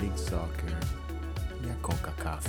[0.00, 0.70] League Soccer
[1.64, 2.48] e à CONCACAF.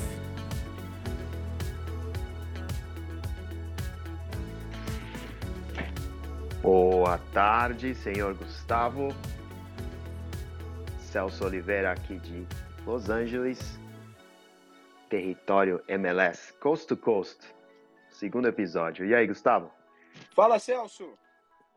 [6.62, 9.10] Boa tarde, senhor Gustavo.
[11.00, 12.46] Celso Oliveira aqui de
[12.86, 13.80] Los Angeles.
[15.10, 17.40] Território MLS Coast to Coast.
[18.10, 19.06] Segundo episódio.
[19.06, 19.72] E aí, Gustavo?
[20.36, 21.18] Fala, Celso.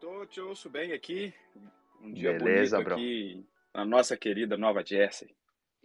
[0.01, 1.33] Tô, te ouço bem aqui.
[2.03, 2.95] Um dia Beleza, bonito bro.
[2.97, 5.35] aqui na nossa querida Nova Jersey.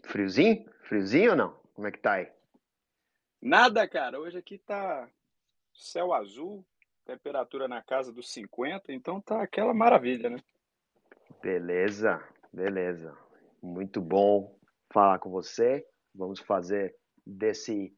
[0.05, 0.65] Friozinho?
[0.83, 1.59] Friozinho ou não?
[1.73, 2.31] Como é que tá aí?
[3.41, 4.19] Nada, cara.
[4.19, 5.09] Hoje aqui tá
[5.73, 6.65] céu azul,
[7.05, 10.37] temperatura na casa dos 50, então tá aquela maravilha, né?
[11.41, 13.15] Beleza, beleza.
[13.61, 14.57] Muito bom
[14.91, 15.85] falar com você.
[16.13, 16.95] Vamos fazer
[17.25, 17.95] desse,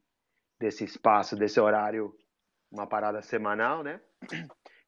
[0.58, 2.14] desse espaço, desse horário,
[2.70, 4.00] uma parada semanal, né?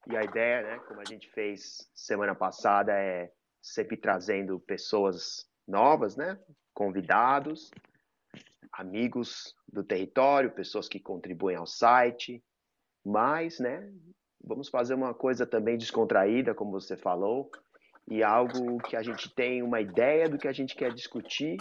[0.07, 6.17] E a ideia, né, como a gente fez semana passada, é sempre trazendo pessoas novas,
[6.17, 6.39] né?
[6.81, 7.71] Convidados,
[8.73, 12.43] amigos do território, pessoas que contribuem ao site,
[13.05, 13.93] mas, né,
[14.43, 17.51] vamos fazer uma coisa também descontraída, como você falou,
[18.09, 21.59] e algo que a gente tem uma ideia do que a gente quer discutir,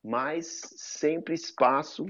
[0.00, 2.06] mas sempre espaço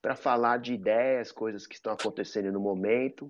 [0.00, 3.28] para falar de ideias, coisas que estão acontecendo no momento.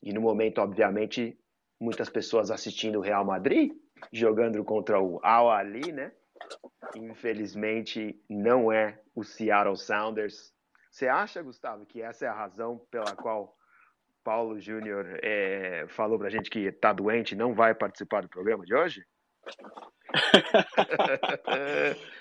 [0.00, 1.36] E no momento, obviamente,
[1.80, 3.72] muitas pessoas assistindo o Real Madrid,
[4.12, 6.12] jogando contra o Al Ali, né?
[6.96, 10.52] Infelizmente, não é o Seattle Sounders.
[10.90, 13.56] Você acha, Gustavo, que essa é a razão pela qual
[14.22, 18.64] Paulo Júnior é, falou pra gente que tá doente e não vai participar do programa
[18.64, 19.04] de hoje?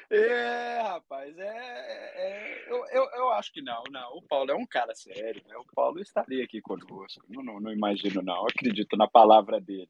[0.09, 4.17] É, rapaz, é, é- eu, eu, eu acho que não, não.
[4.17, 5.57] O Paulo é um cara sério, né?
[5.57, 7.25] O Paulo estaria aqui conosco.
[7.29, 8.35] Não, não, não imagino, não.
[8.35, 9.89] Eu acredito na palavra dele.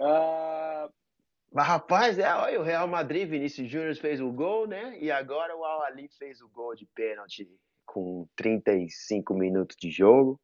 [0.00, 0.88] Ah,
[1.52, 4.98] Mas, rapaz, é, olha, o Real Madrid, Vinícius Júnior fez o gol, né?
[5.00, 7.48] E agora o Al Ali fez o gol de pênalti
[7.86, 10.38] com 35 minutos de jogo.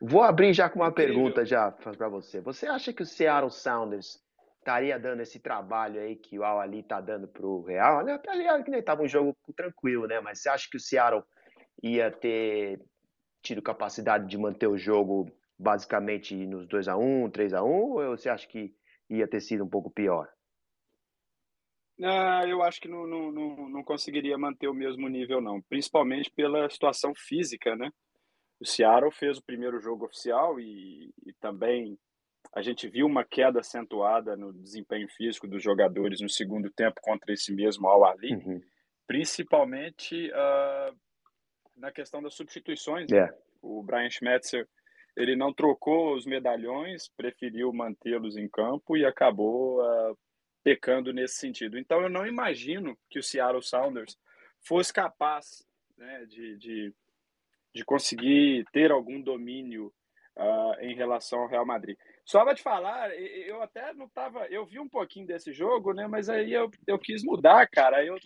[0.00, 1.14] Vou abrir já com uma Incrível.
[1.14, 2.40] pergunta já para você.
[2.40, 4.20] Você acha que o Seattle Sounders
[4.58, 8.02] estaria dando esse trabalho aí que o Al Ali está dando para o Real?
[8.02, 8.18] Né?
[8.34, 10.20] Ligado que nem estava um jogo tranquilo, né?
[10.20, 11.22] Mas você acha que o Seattle
[11.82, 12.80] ia ter
[13.42, 18.16] tido capacidade de manter o jogo basicamente nos 2 a 1 3 a 1 ou
[18.16, 18.74] você acha que
[19.18, 20.28] ia ter sido um pouco pior?
[22.02, 25.60] Ah, eu acho que não, não, não, não conseguiria manter o mesmo nível, não.
[25.62, 27.90] Principalmente pela situação física, né?
[28.60, 31.98] O Seattle fez o primeiro jogo oficial e, e também
[32.54, 37.32] a gente viu uma queda acentuada no desempenho físico dos jogadores no segundo tempo contra
[37.32, 38.60] esse mesmo Al Ali, Uhum.
[39.06, 40.92] principalmente ah,
[41.76, 43.10] na questão das substituições.
[43.10, 43.18] né?
[43.18, 43.38] É.
[43.62, 44.68] O Brian Schmetzer
[45.16, 50.14] ele não trocou os medalhões, preferiu mantê-los em campo e acabou ah,
[50.62, 51.78] pecando nesse sentido.
[51.78, 54.16] Então eu não imagino que o Seattle Sounders
[54.60, 56.94] fosse capaz né, de, de,
[57.74, 59.92] de conseguir ter algum domínio
[60.36, 61.96] ah, em relação ao Real Madrid.
[62.24, 66.06] Só para te falar, eu até não tava, eu vi um pouquinho desse jogo, né?
[66.06, 68.04] Mas aí eu, eu quis mudar, cara.
[68.04, 68.16] Eu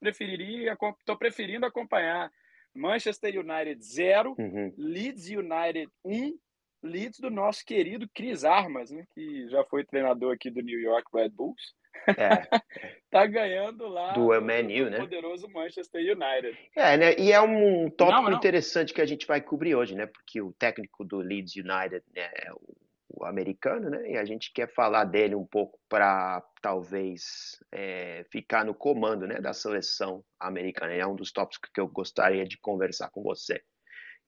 [0.00, 2.30] preferiria, tô preferindo acompanhar
[2.74, 4.72] Manchester United 0, Uhum.
[4.76, 6.34] Leeds United 1,
[6.82, 11.06] Leeds do nosso querido Cris Armas, né, que já foi treinador aqui do New York
[11.14, 11.60] Red Bulls,
[12.08, 12.42] É,
[13.10, 14.98] tá ganhando lá Do Man U, né?
[14.98, 16.58] poderoso Manchester United.
[16.74, 17.14] é, né?
[17.18, 18.36] E é um tópico Não, não.
[18.38, 20.06] interessante que a gente vai cobrir hoje, né?
[20.06, 22.74] Porque o técnico do Leeds United né, é o
[23.24, 24.10] americano, né?
[24.12, 29.40] E a gente quer falar dele um pouco para talvez é, ficar no comando, né?
[29.40, 30.92] Da seleção americana.
[30.92, 33.62] É um dos tópicos que eu gostaria de conversar com você.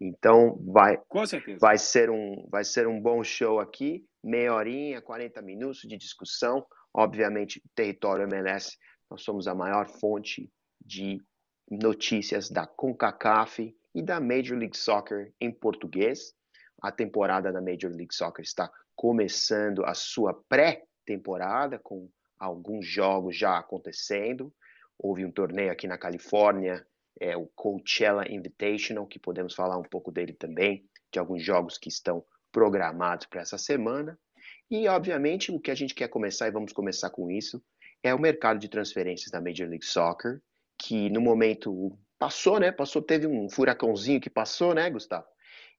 [0.00, 1.58] Então, vai, Com certeza.
[1.61, 6.67] Vai ser um, vai ser um bom show aqui, meia horinha, 40 minutos de discussão.
[6.93, 8.76] Obviamente, território MLS,
[9.11, 10.50] nós somos a maior fonte
[10.85, 11.19] de
[11.70, 16.35] notícias da CONCACAF e da Major League Soccer em português.
[16.82, 18.70] A temporada da Major League Soccer está
[19.04, 22.08] começando a sua pré-temporada, com
[22.38, 24.50] alguns jogos já acontecendo.
[24.98, 26.86] Houve um torneio aqui na Califórnia,
[27.20, 31.90] é o Coachella Invitational, que podemos falar um pouco dele também, de alguns jogos que
[31.90, 34.18] estão programados para essa semana.
[34.70, 37.62] E, obviamente, o que a gente quer começar, e vamos começar com isso,
[38.02, 40.40] é o mercado de transferências da Major League Soccer,
[40.78, 42.72] que no momento passou, né?
[42.72, 45.26] Passou, teve um furacãozinho que passou, né, Gustavo?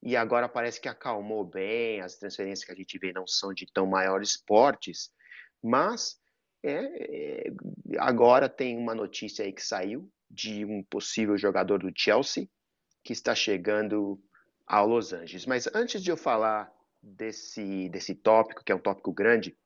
[0.05, 3.65] E agora parece que acalmou bem, as transferências que a gente vê não são de
[3.65, 5.11] tão maiores portes,
[5.63, 6.19] mas
[6.63, 7.53] é, é,
[7.97, 12.47] agora tem uma notícia aí que saiu de um possível jogador do Chelsea
[13.03, 14.21] que está chegando
[14.67, 15.47] ao Los Angeles.
[15.47, 19.57] Mas antes de eu falar desse, desse tópico, que é um tópico grande,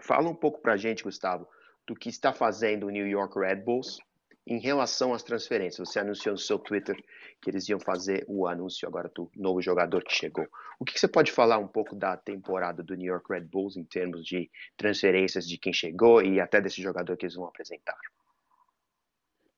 [0.00, 1.46] fala um pouco para a gente, Gustavo,
[1.86, 3.98] do que está fazendo o New York Red Bulls
[4.46, 5.88] em relação às transferências.
[5.88, 6.96] Você anunciou no seu Twitter
[7.40, 10.46] que eles iam fazer o anúncio agora do novo jogador que chegou.
[10.78, 13.84] O que você pode falar um pouco da temporada do New York Red Bulls em
[13.84, 17.98] termos de transferências de quem chegou e até desse jogador que eles vão apresentar?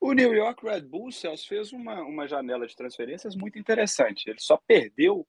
[0.01, 4.31] O New York Red Bulls, Celso, fez uma, uma janela de transferências muito interessante.
[4.31, 5.27] Ele só perdeu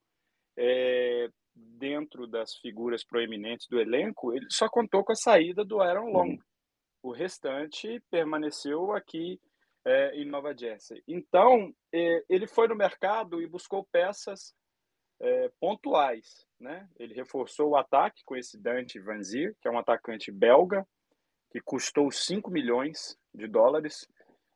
[0.56, 6.12] é, dentro das figuras proeminentes do elenco, ele só contou com a saída do Aaron
[6.12, 6.30] Long.
[6.30, 6.40] Uhum.
[7.02, 9.40] O restante permaneceu aqui
[9.86, 11.04] é, em Nova Jersey.
[11.08, 14.54] Então, é, ele foi no mercado e buscou peças
[15.22, 16.46] é, pontuais.
[16.60, 16.88] Né?
[16.98, 20.88] Ele reforçou o ataque com esse Dante Vanzir, que é um atacante belga,
[21.52, 24.08] que custou 5 milhões de dólares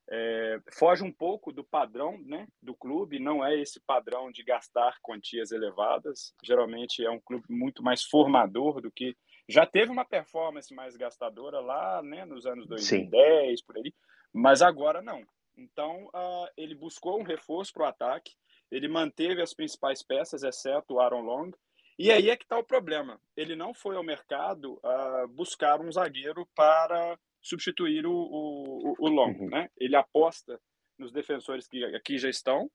[0.09, 4.97] é, foge um pouco do padrão né, do clube, não é esse padrão de gastar
[5.01, 6.33] quantias elevadas.
[6.43, 9.15] Geralmente é um clube muito mais formador do que.
[9.49, 13.65] Já teve uma performance mais gastadora lá né, nos anos 2010, Sim.
[13.65, 13.93] por aí,
[14.33, 15.21] mas agora não.
[15.55, 18.33] Então, uh, ele buscou um reforço para o ataque,
[18.71, 21.51] ele manteve as principais peças, exceto o Aaron Long,
[21.97, 23.19] e aí é que está o problema.
[23.37, 29.33] Ele não foi ao mercado uh, buscar um zagueiro para substituir o, o, o Long.
[29.33, 29.49] Uhum.
[29.49, 29.69] Né?
[29.77, 30.59] Ele aposta
[30.97, 32.69] nos defensores que aqui já estão,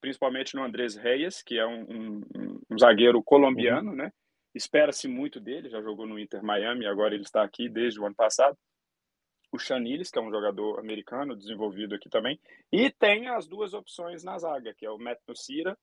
[0.00, 3.96] principalmente no Andrés Reyes, que é um, um, um zagueiro colombiano, uhum.
[3.96, 4.12] né?
[4.54, 8.14] Espera-se muito dele, já jogou no Inter Miami, agora ele está aqui desde o ano
[8.14, 8.56] passado.
[9.50, 12.38] O Chaniles, que é um jogador americano, desenvolvido aqui também.
[12.70, 15.76] E tem as duas opções na zaga, que é o Matt Nucira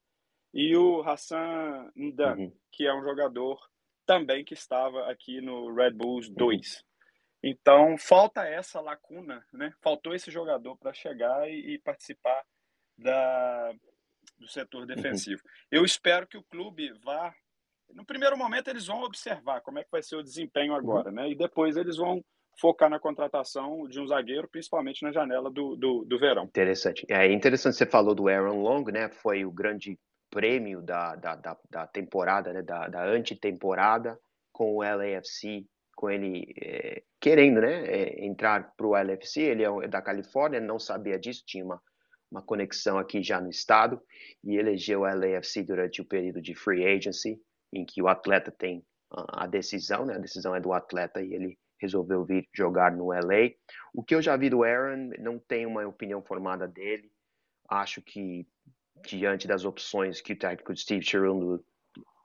[0.54, 2.58] e o Hassan Ndan, uhum.
[2.72, 3.60] que é um jogador
[4.06, 6.86] também que estava aqui no Red Bulls 2.
[7.44, 9.74] Então, falta essa lacuna, né?
[9.82, 12.44] Faltou esse jogador para chegar e, e, participar
[12.98, 13.74] da,
[14.40, 14.88] do setor uhum.
[14.88, 15.42] defensivo.
[15.44, 15.52] Uhum.
[15.72, 17.36] Eu espero que o clube vá.
[17.90, 20.80] No primeiro momento, eles vão observar como é que vai ser o desempenho uhum.
[20.80, 21.16] agora, uhum.
[21.16, 21.30] né?
[21.30, 22.24] E depois eles vão
[22.60, 26.46] focar na contratação de um zagueiro, principalmente na janela do, do, do verão.
[26.46, 27.06] Interessante.
[27.10, 29.10] É interessante você falou do Aaron Long, né?
[29.10, 30.00] Foi o grande
[30.30, 32.62] prêmio da, da, da, da temporada, né?
[32.62, 34.18] Da, da antetemporada
[34.52, 35.66] com o LAFC
[35.96, 39.42] com ele é, querendo né, é, entrar para o LFC.
[39.42, 41.81] Ele é, é da Califórnia, não sabia disso, tinha uma,
[42.30, 44.00] uma conexão aqui já no estado
[44.44, 47.40] e elegeu o LAFC durante o período de free agency,
[47.74, 50.16] em que o atleta tem a decisão, né?
[50.16, 53.51] a decisão é do atleta e ele resolveu vir jogar no LA.
[53.94, 57.12] O que eu já vi do Aaron, não tenho uma opinião formada dele.
[57.69, 58.48] Acho que
[59.06, 61.63] diante das opções que o técnico Steve Cherundolo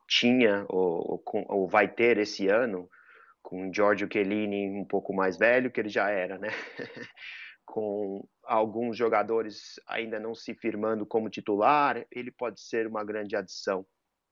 [0.08, 2.88] tinha ou, ou, ou vai ter esse ano,
[3.42, 6.48] com Giorgio Chiellini um pouco mais velho, que ele já era, né?
[7.64, 13.86] com alguns jogadores ainda não se firmando como titular, ele pode ser uma grande adição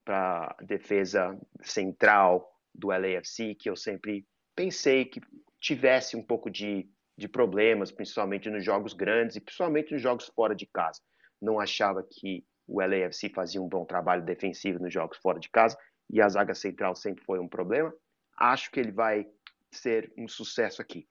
[0.05, 4.27] para a defesa central do LAFC, que eu sempre
[4.59, 5.21] pensei que
[5.61, 10.55] tivesse um pouco de, de problemas, principalmente nos jogos grandes e principalmente nos jogos fora
[10.55, 11.01] de casa.
[11.41, 15.79] Não achava que o LAFC fazia um bom trabalho defensivo nos jogos fora de casa
[16.11, 17.95] e a zaga central sempre foi um problema
[18.39, 19.27] acho que ele vai
[19.73, 21.07] ser um sucesso aqui.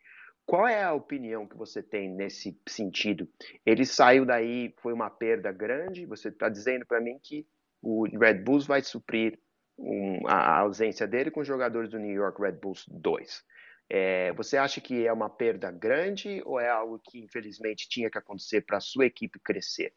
[0.45, 3.27] Qual é a opinião que você tem nesse sentido?
[3.65, 6.05] Ele saiu daí, foi uma perda grande.
[6.05, 7.45] Você está dizendo para mim que
[7.81, 9.37] o Red Bulls vai suprir
[9.77, 13.43] um, a ausência dele com os jogadores do New York Red Bulls 2.
[13.89, 18.17] É, você acha que é uma perda grande ou é algo que infelizmente tinha que
[18.17, 19.93] acontecer para a sua equipe crescer?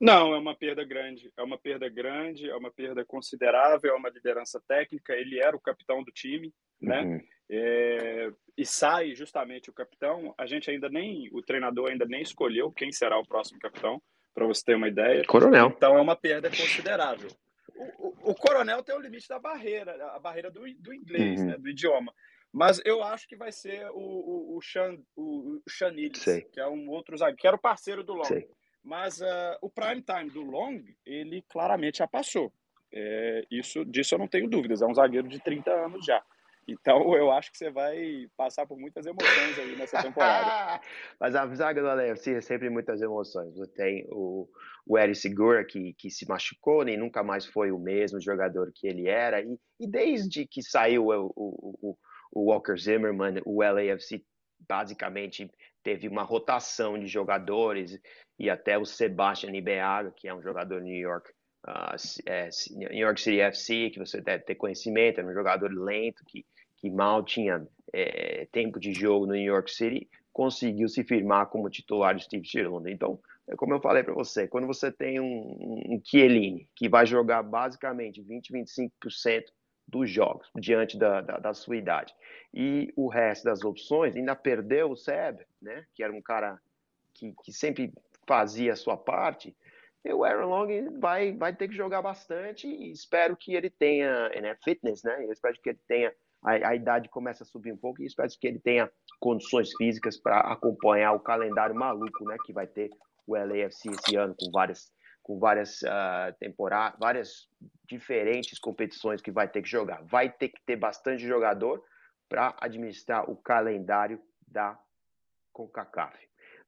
[0.00, 1.32] Não, é uma perda grande.
[1.36, 5.14] É uma perda grande, é uma perda considerável, é uma liderança técnica.
[5.14, 7.02] Ele era o capitão do time, né?
[7.02, 7.20] Uhum.
[7.50, 10.32] É, e sai justamente o capitão.
[10.38, 14.00] A gente ainda nem, o treinador ainda nem escolheu quem será o próximo capitão,
[14.32, 15.24] para você ter uma ideia.
[15.24, 15.72] Coronel.
[15.76, 17.30] Então é uma perda considerável.
[17.98, 21.46] O, o, coronel tem o limite da barreira, a barreira do, do inglês, uhum.
[21.46, 22.12] né, do idioma.
[22.52, 26.66] Mas eu acho que vai ser o, o, o, Chan, o, o Chanilis, que é
[26.66, 28.24] um outro zagueiro, que era o parceiro do Long.
[28.24, 28.48] Sei.
[28.82, 32.52] Mas uh, o prime time do Long, ele claramente já passou.
[32.92, 34.80] É, isso, disso eu não tenho dúvidas.
[34.80, 36.24] É um zagueiro de 30 anos já.
[36.68, 40.80] Então eu acho que você vai passar por muitas emoções aí nessa temporada.
[41.18, 43.54] Mas a zaga do Alexi é sempre muitas emoções.
[43.56, 44.46] Você tem o,
[44.86, 48.86] o Eri Segura que, que se machucou, nem nunca mais foi o mesmo jogador que
[48.86, 49.40] ele era.
[49.40, 51.98] E, e desde que saiu o, o,
[52.32, 54.22] o Walker Zimmerman, o LAFC
[54.68, 55.50] basicamente
[55.82, 57.98] teve uma rotação de jogadores
[58.38, 61.30] e até o Sebastian Ibeaga, que é um jogador New York,
[61.66, 66.44] uh, New York City FC, que você deve ter conhecimento, é um jogador lento que,
[66.78, 71.68] que mal tinha é, tempo de jogo no New York City, conseguiu se firmar como
[71.68, 72.88] titular de Steve Cherundolo.
[72.88, 77.06] Então, é como eu falei para você, quando você tem um, um Chiellini que vai
[77.06, 79.44] jogar basicamente 20, 25%
[79.88, 82.14] dos jogos diante da, da, da, sua idade
[82.52, 86.60] e o resto das opções ainda perdeu o Seb, né, que era um cara
[87.14, 87.92] que, que sempre
[88.26, 89.56] fazia a sua parte,
[90.04, 94.56] o Aaron Long vai, vai ter que jogar bastante e espero que ele tenha, né,
[94.62, 98.06] fitness, né, espero que ele tenha, a, a idade começa a subir um pouco e
[98.06, 98.90] espero que ele tenha
[99.20, 102.90] condições físicas para acompanhar o calendário maluco, né, que vai ter
[103.26, 104.92] o LAFC esse ano com várias
[105.22, 107.48] com várias uh, temporadas, várias
[107.86, 110.02] diferentes competições que vai ter que jogar.
[110.04, 111.84] Vai ter que ter bastante jogador
[112.30, 114.78] para administrar o calendário da
[115.52, 116.16] CONCACAF.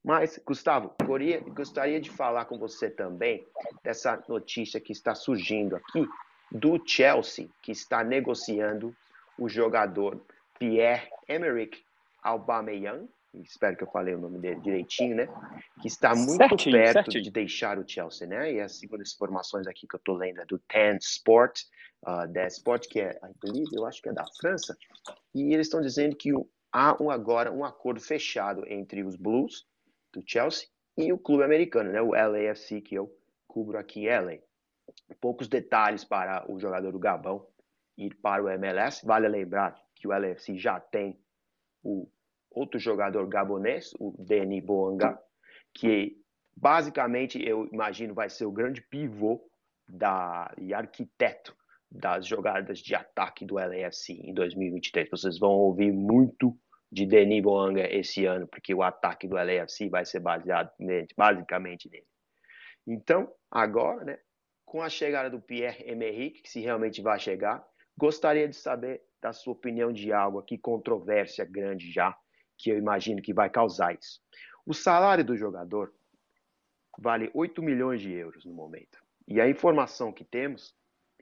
[0.03, 0.93] Mas, Gustavo,
[1.55, 3.43] gostaria de falar com você também
[3.83, 6.07] dessa notícia que está surgindo aqui
[6.51, 8.95] do Chelsea, que está negociando
[9.41, 10.23] o jogador
[10.59, 11.83] Pierre-Emerick
[12.21, 15.27] Aubameyang, espero que eu falei o nome dele direitinho, né?
[15.81, 17.23] Que está muito certinho, perto certinho.
[17.23, 18.53] de deixar o Chelsea, né?
[18.53, 21.61] E as segundas informações aqui que eu estou lendo é do Ten Sport,
[22.05, 23.19] uh, da Sport, que é,
[23.73, 24.77] eu acho que é da França,
[25.33, 26.29] e eles estão dizendo que
[26.71, 29.65] há um, agora um acordo fechado entre os Blues
[30.13, 31.99] do Chelsea e o clube americano, né?
[31.99, 33.11] O LAFC, que eu
[33.47, 34.37] cubro aqui em LA.
[35.19, 37.47] Poucos detalhes para o jogador do Gabão
[38.05, 39.05] ir para o MLS.
[39.05, 41.19] Vale lembrar que o LAFC já tem
[41.83, 42.07] o
[42.49, 45.17] outro jogador gabonês, o Denis Boanga,
[45.73, 46.17] que
[46.55, 49.41] basicamente eu imagino vai ser o grande pivô
[49.87, 51.55] da, e arquiteto
[51.89, 55.09] das jogadas de ataque do LAFC em 2023.
[55.09, 56.57] Vocês vão ouvir muito
[56.91, 60.71] de Denis Boanga esse ano, porque o ataque do LAFC vai ser baseado
[61.17, 62.07] basicamente nele.
[62.85, 64.19] Então, agora, né,
[64.65, 67.63] com a chegada do Pierre-Emerick, que se realmente vai chegar,
[67.97, 72.17] gostaria de saber da sua opinião de algo aqui, controvérsia grande já,
[72.57, 74.19] que eu imagino que vai causar isso.
[74.65, 75.93] O salário do jogador
[76.97, 79.01] vale 8 milhões de euros no momento.
[79.27, 80.75] E a informação que temos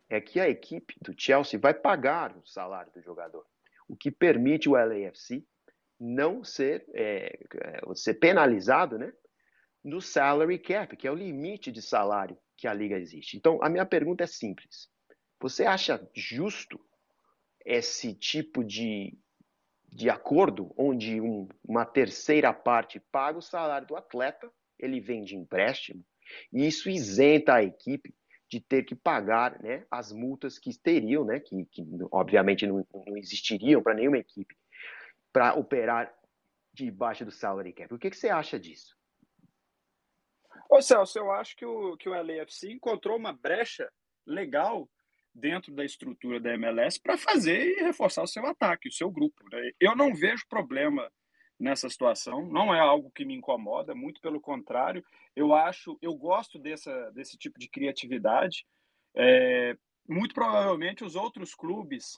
[0.10, 3.46] é que a equipe do Chelsea vai pagar o salário do jogador,
[3.88, 5.46] o que permite o LAFC
[6.00, 9.14] não ser, é, é, ser penalizado né,
[9.84, 13.38] no salary cap, que é o limite de salário que a liga existe.
[13.38, 14.90] Então, a minha pergunta é simples.
[15.40, 16.80] Você acha justo
[17.66, 19.18] esse tipo de
[19.92, 25.36] de acordo onde um, uma terceira parte paga o salário do atleta, ele vem de
[25.36, 26.06] empréstimo,
[26.54, 28.14] e isso isenta a equipe
[28.48, 33.18] de ter que pagar né, as multas que teriam, né, que, que obviamente não, não
[33.18, 34.56] existiriam para nenhuma equipe,
[35.32, 36.14] para operar
[36.74, 37.94] debaixo do salary cap.
[37.94, 38.98] O que, que você acha disso?
[40.70, 43.92] Ô Celso, eu acho que o, que o LAFC encontrou uma brecha
[44.26, 44.90] legal
[45.34, 49.44] dentro da estrutura da MLS para fazer e reforçar o seu ataque, o seu grupo.
[49.52, 49.72] Né?
[49.80, 51.10] Eu não vejo problema
[51.60, 55.04] nessa situação, não é algo que me incomoda, muito pelo contrário,
[55.36, 58.66] eu acho, eu gosto dessa, desse tipo de criatividade.
[59.16, 59.76] É,
[60.08, 62.18] muito provavelmente os outros clubes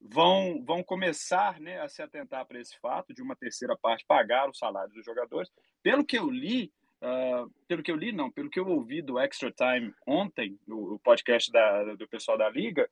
[0.00, 4.48] vão, vão começar né, a se atentar para esse fato de uma terceira parte pagar
[4.48, 5.50] o salário dos jogadores.
[5.82, 6.72] Pelo que eu li,
[7.02, 10.98] Uh, pelo que eu li, não, pelo que eu ouvi do Extra Time ontem, no
[11.00, 12.88] podcast da, do pessoal da Liga,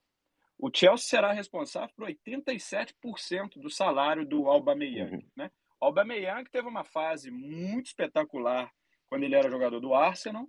[0.59, 5.17] o Chelsea será responsável por 87% do salário do Aubameyang.
[5.17, 5.23] Uhum.
[5.37, 5.51] Né?
[5.81, 8.71] O Aubameyang teve uma fase muito espetacular
[9.09, 10.45] quando ele era jogador do Arsenal,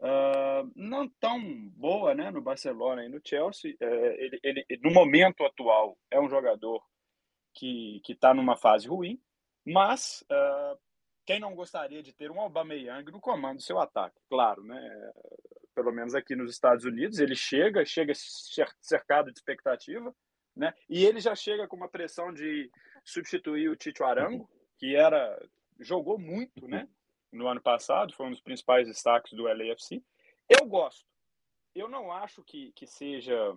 [0.00, 1.40] uh, não tão
[1.70, 3.76] boa né, no Barcelona e no Chelsea.
[3.80, 6.82] Uh, ele, ele, no momento atual, é um jogador
[7.54, 9.20] que está numa fase ruim,
[9.64, 10.78] mas uh,
[11.32, 14.20] quem não gostaria de ter um Aubameyang no comando do seu ataque?
[14.28, 15.12] Claro, né?
[15.74, 18.12] Pelo menos aqui nos Estados Unidos, ele chega, chega
[18.80, 20.14] cercado de expectativa,
[20.54, 20.74] né?
[20.90, 22.70] E ele já chega com uma pressão de
[23.02, 24.46] substituir o Tito Arango,
[24.76, 25.42] que era
[25.80, 26.86] jogou muito, né?
[27.32, 30.04] No ano passado, foi um dos principais destaques do LAFC.
[30.46, 31.06] Eu gosto.
[31.74, 33.56] Eu não acho que, que seja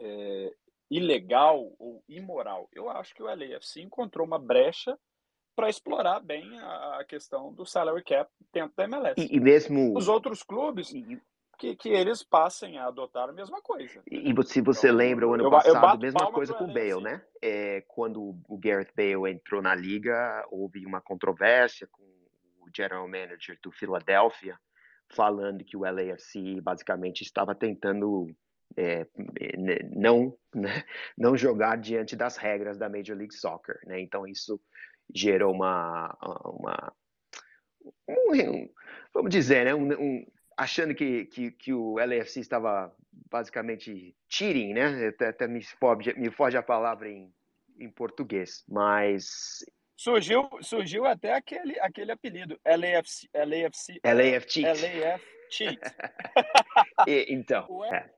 [0.00, 0.54] é,
[0.88, 2.68] ilegal ou imoral.
[2.72, 4.96] Eu acho que o LAFC encontrou uma brecha
[5.54, 9.20] para explorar bem a, questão do salary cap dentro da MLS.
[9.20, 10.92] E, e mesmo os outros clubes
[11.58, 14.02] que, que eles passem a adotar a mesma coisa.
[14.10, 17.02] E, se você então, lembra o ano eu, passado, eu mesma coisa com o Bale,
[17.02, 17.22] né?
[17.40, 23.58] É, quando o Gareth Bale entrou na liga, houve uma controvérsia com o general manager
[23.62, 24.58] do Philadelphia
[25.14, 28.26] falando que o LAFC basicamente estava tentando
[28.76, 29.06] é,
[29.94, 30.82] não, né,
[31.16, 34.00] não jogar diante das regras da Major League Soccer, né?
[34.00, 34.60] Então isso
[35.14, 36.92] gerou uma, uma
[38.08, 38.68] um,
[39.12, 42.94] vamos dizer, né, um, um, achando que, que, que, o LFC estava
[43.30, 45.08] basicamente cheating, né?
[45.08, 47.32] Até, até me, foge, me foge a palavra em,
[47.78, 49.64] em português, mas
[50.02, 54.00] Surgiu, surgiu até aquele, aquele apelido, LAFC, LAFC.
[54.04, 55.78] LAF Cheat.
[57.06, 58.10] Então, é.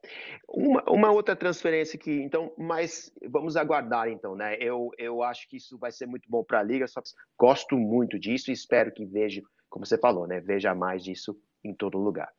[0.49, 4.57] uma, uma outra transferência que, então, mas vamos aguardar, então, né?
[4.61, 7.03] Eu, eu acho que isso vai ser muito bom para a liga, só
[7.39, 10.41] gosto muito disso e espero que veja, como você falou, né?
[10.41, 12.31] Veja mais disso em todo lugar.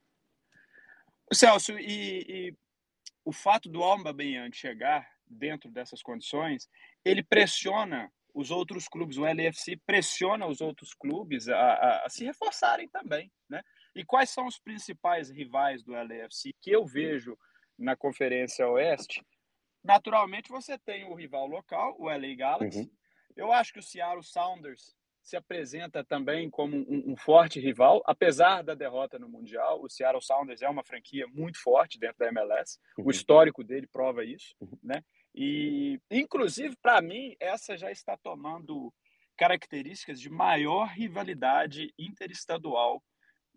[1.33, 2.55] Celso, e, e
[3.23, 6.69] o fato do Alba Benhang chegar dentro dessas condições,
[7.03, 12.25] ele pressiona os outros clubes, o LFC pressiona os outros clubes a, a, a, se
[12.25, 13.63] reforçarem também, né?
[13.95, 17.37] E quais são os principais rivais do LFC que eu vejo
[17.77, 19.25] na Conferência Oeste?
[19.83, 22.79] Naturalmente, você tem o rival local, o LA Galaxy.
[22.79, 22.89] Uhum.
[23.35, 28.61] Eu acho que o Seattle Sounders se apresenta também como um, um, forte rival, apesar
[28.61, 29.81] da derrota no Mundial.
[29.81, 32.79] O Seattle Sounders é uma franquia muito forte dentro da MLS.
[32.97, 33.05] Uhum.
[33.07, 34.77] O histórico dele prova isso, uhum.
[34.83, 35.03] né?
[35.33, 38.93] E, inclusive, para mim, essa já está tomando
[39.35, 43.03] características de maior rivalidade interestadual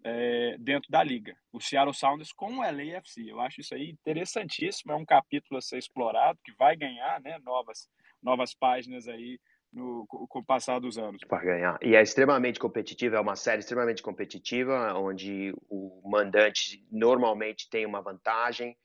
[0.05, 1.37] é, dentro da liga.
[1.52, 3.28] O Seattle Sounders com o LAFC.
[3.28, 4.93] Eu acho isso aí interessantíssimo.
[4.93, 7.88] É um capítulo a ser explorado que vai ganhar né, novas,
[8.23, 9.38] novas páginas aí
[9.73, 11.21] no, com o passar dos anos.
[11.28, 11.78] Para ganhar.
[11.83, 18.00] E é extremamente competitiva, é uma série extremamente competitiva, onde o mandante normalmente tem uma
[18.00, 18.76] vantagem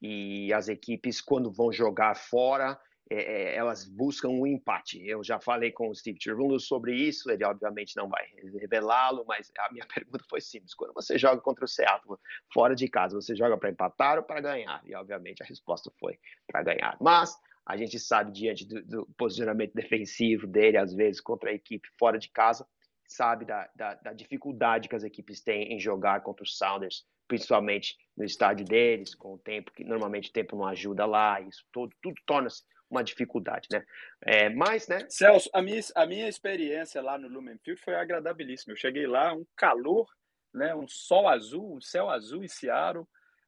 [0.00, 2.76] e as equipes, quando vão jogar fora,
[3.12, 5.06] é, é, elas buscam um empate.
[5.06, 8.26] Eu já falei com o Steve Chervundo sobre isso, ele obviamente não vai
[8.58, 10.74] revelá-lo, mas a minha pergunta foi simples.
[10.74, 12.16] Quando você joga contra o Seattle
[12.52, 14.82] fora de casa, você joga para empatar ou para ganhar?
[14.86, 16.96] E obviamente a resposta foi para ganhar.
[17.00, 21.86] Mas a gente sabe, diante do, do, posicionamento defensivo dele, às vezes, contra a equipe
[21.98, 22.66] fora de casa,
[23.06, 27.96] sabe da, da, da, dificuldade que as equipes têm em jogar contra os Sounders, principalmente
[28.16, 31.94] no estádio deles, com o tempo, que normalmente o tempo não ajuda lá, isso tudo,
[32.02, 33.84] tudo torna-se uma dificuldade, né?
[34.20, 35.06] É, mas, né?
[35.08, 38.72] Celso, a minha, a minha experiência lá no Lumenfield foi agradabilíssima.
[38.72, 40.08] Eu cheguei lá, um calor,
[40.54, 40.74] né?
[40.74, 43.06] Um sol azul, um céu azul em Seattle,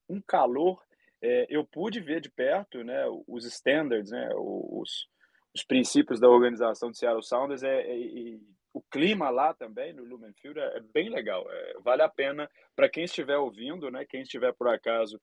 [0.08, 0.82] um calor
[1.24, 5.08] é, eu pude ver de perto né, os standards, né, os,
[5.54, 8.38] os princípios da organização do Seattle Sounders é, é,
[8.74, 11.46] o clima lá também no Lumen Field é, é bem legal.
[11.50, 15.18] É, vale a pena para quem estiver ouvindo, né, quem estiver por acaso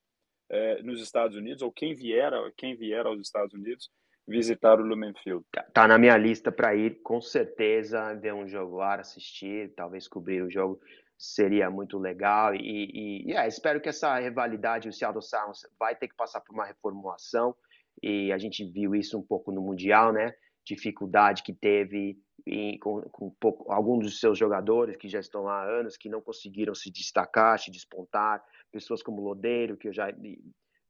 [0.50, 3.92] é, nos Estados Unidos ou quem vier, quem vier aos Estados Unidos
[4.32, 5.46] visitar o Lumen Field.
[5.52, 10.08] Tá, tá na minha lista para ir, com certeza, ver um jogo lá, assistir, talvez
[10.08, 10.80] cobrir o jogo
[11.22, 12.56] seria muito legal.
[12.56, 16.41] E, e, e é, espero que essa rivalidade, o Seattle Sounds vai ter que passar
[16.41, 17.56] por uma reformulação.
[18.02, 20.34] E a gente viu isso um pouco no Mundial, né?
[20.65, 22.17] Dificuldade que teve
[22.48, 26.10] em, com, com pouco, alguns dos seus jogadores que já estão lá há anos, que
[26.10, 28.44] não conseguiram se destacar, se despontar.
[28.72, 30.12] Pessoas como Lodeiro, que eu já,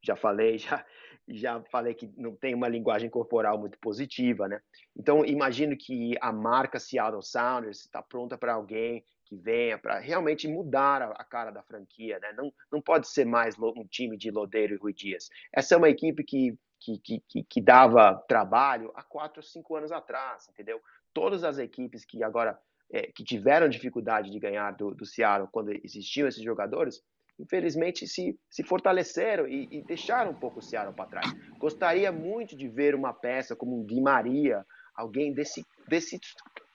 [0.02, 0.84] já falei, já,
[1.28, 4.60] já falei que não tem uma linguagem corporal muito positiva, né?
[4.96, 10.46] Então, imagino que a marca Seattle Sounders está pronta para alguém que venha para realmente
[10.46, 12.32] mudar a, a, cara da franquia, né?
[12.36, 15.30] Não, não pode ser mais um time de Lodeiro e Rui Dias.
[15.52, 19.92] Essa é uma equipe que, que, que, que dava trabalho há quatro ou cinco anos
[19.92, 20.80] atrás, entendeu?
[21.14, 22.58] Todas as equipes que agora
[22.92, 27.02] é, que tiveram dificuldade de ganhar do, do Seattle quando existiam esses jogadores,
[27.38, 31.32] infelizmente se, se fortaleceram e, e deixaram um pouco o Seattle para trás.
[31.58, 34.64] Gostaria muito de ver uma peça como um Di Maria,
[34.94, 36.20] alguém desse, desse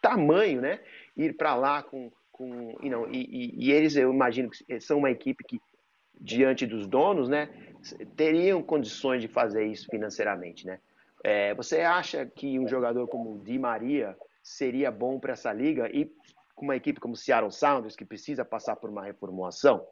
[0.01, 0.79] tamanho, né?
[1.15, 5.09] Ir para lá com, com you e, e, e, eles eu imagino que são uma
[5.09, 5.59] equipe que
[6.19, 7.49] diante dos donos né
[8.15, 10.79] teriam condições de fazer isso financeiramente né
[11.23, 15.89] é, você acha que um jogador como o Di Maria seria bom para essa liga
[15.91, 16.11] e
[16.55, 19.85] com uma equipe como o Seattle Sounders que precisa passar por uma reformulação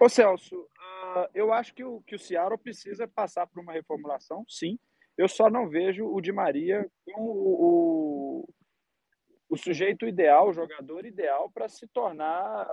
[0.00, 4.46] Ô Celso, uh, eu acho que o, que o Seattle precisa passar por uma reformulação,
[4.48, 4.78] sim.
[5.14, 8.48] Eu só não vejo o Di Maria com o,
[9.50, 12.66] o sujeito ideal, o jogador ideal para se tornar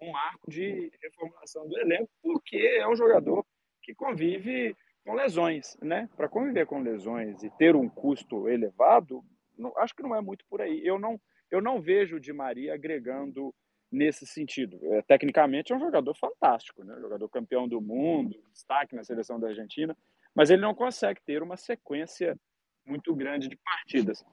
[0.00, 3.44] um arco de reformulação do elenco, porque é um jogador
[3.82, 6.08] que convive com lesões, né?
[6.16, 9.24] Para conviver com lesões e ter um custo elevado,
[9.58, 10.86] não, acho que não é muito por aí.
[10.86, 13.52] Eu não, eu não vejo o Di Maria agregando
[13.90, 14.78] nesse sentido.
[14.94, 16.96] É, tecnicamente é um jogador fantástico, né?
[17.00, 19.96] Jogador campeão do mundo, destaque na seleção da Argentina,
[20.34, 22.38] mas ele não consegue ter uma sequência
[22.86, 24.24] muito grande de partidas.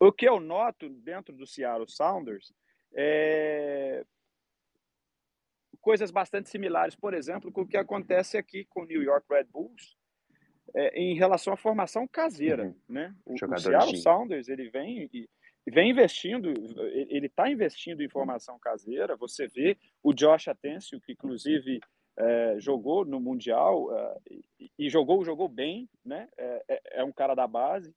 [0.00, 2.52] O que eu noto dentro do Seattle Sounders
[2.94, 4.04] é
[5.80, 9.44] coisas bastante similares, por exemplo, com o que acontece aqui com o New York Red
[9.44, 9.96] Bulls
[10.74, 12.74] é, em relação à formação caseira, uhum.
[12.88, 13.14] né?
[13.26, 14.02] O, o Seattle de...
[14.02, 15.28] Sounders ele vem e
[15.70, 16.48] vem investindo,
[16.90, 19.16] ele está investindo em formação caseira.
[19.16, 21.80] Você vê o Josh Atencio, que inclusive
[22.16, 24.18] é, jogou no mundial é,
[24.78, 26.28] e, jogou jogou bem, né?
[26.36, 27.94] É, é é um cara da base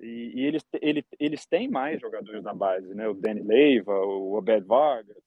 [0.00, 3.06] e, e eles, ele, eles têm mais jogadores da base, né?
[3.08, 5.22] O Danny Leiva, o Obed Vargas.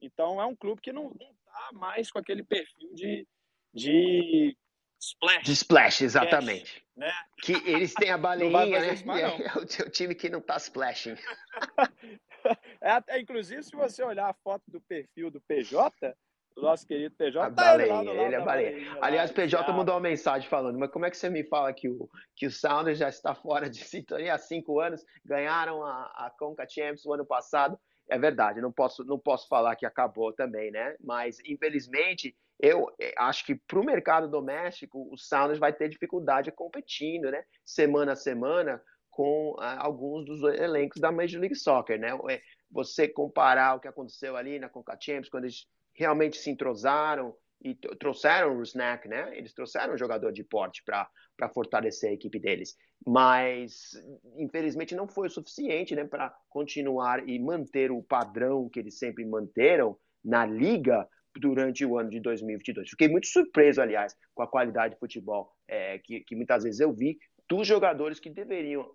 [0.00, 3.26] Então é um clube que não, está mais com aquele perfil de,
[3.72, 4.56] de
[5.00, 5.44] splash.
[5.44, 6.74] De splash, exatamente.
[6.74, 7.12] Cash, né?
[7.42, 8.88] Que eles têm a baleinha, né?
[8.88, 11.16] É, é, o, time que não está splashing.
[12.82, 16.14] é, inclusive, se você olhar a foto do perfil do PJ,
[16.58, 17.38] do nosso querido PJ.
[17.38, 18.98] A tá baleinha, ele, ele é baleinha.
[19.00, 21.88] Aliás, o PJ mandou uma mensagem falando, mas como é que você me fala que
[21.88, 26.32] o, que o Sounders já está fora de sintonia há cinco anos, ganharam a, a
[26.38, 27.78] Conca Champions o ano passado?
[28.10, 30.96] É verdade, não posso, não posso falar que acabou também, né?
[30.98, 36.50] Mas, infelizmente, eu eh, acho que para o mercado doméstico, o Sounders vai ter dificuldade
[36.50, 37.44] competindo, né?
[37.64, 42.10] Semana a semana, com ah, alguns dos elencos da Major League Soccer, né?
[42.30, 42.40] É,
[42.70, 47.74] você comparar o que aconteceu ali na Conca Champions, quando eles realmente se entrosaram e
[47.74, 49.36] trouxeram o Rusnak, né?
[49.36, 52.76] Eles trouxeram um jogador de porte para fortalecer a equipe deles.
[53.04, 53.92] Mas,
[54.36, 59.24] infelizmente, não foi o suficiente né, para continuar e manter o padrão que eles sempre
[59.24, 62.90] manteram na liga durante o ano de 2022.
[62.90, 66.92] Fiquei muito surpreso, aliás, com a qualidade de futebol é, que, que muitas vezes eu
[66.92, 68.86] vi dos jogadores que deveriam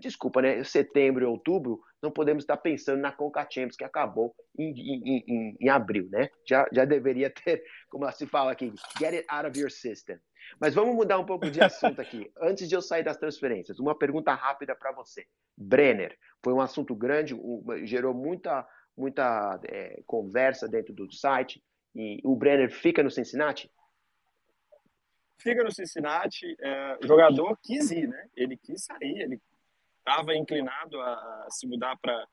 [0.00, 0.62] desculpa, né?
[0.64, 5.56] Setembro e outubro, não podemos estar pensando na Conca Champions, que acabou em, em, em,
[5.60, 6.28] em, abril, né?
[6.46, 10.18] Já, já deveria ter, como se fala aqui, get it out of your system.
[10.60, 12.30] Mas vamos mudar um pouco de assunto aqui.
[12.40, 15.26] Antes de eu sair das transferências, uma pergunta rápida para você.
[15.56, 17.36] Brenner, foi um assunto grande,
[17.84, 18.66] gerou muita,
[18.96, 21.62] muita é, conversa dentro do site.
[21.94, 23.70] E o Brenner fica no Cincinnati?
[25.38, 28.28] Fica no Cincinnati, é, jogador quis ir, né?
[28.36, 29.40] Ele quis sair, ele
[29.98, 32.26] estava inclinado a, se mudar para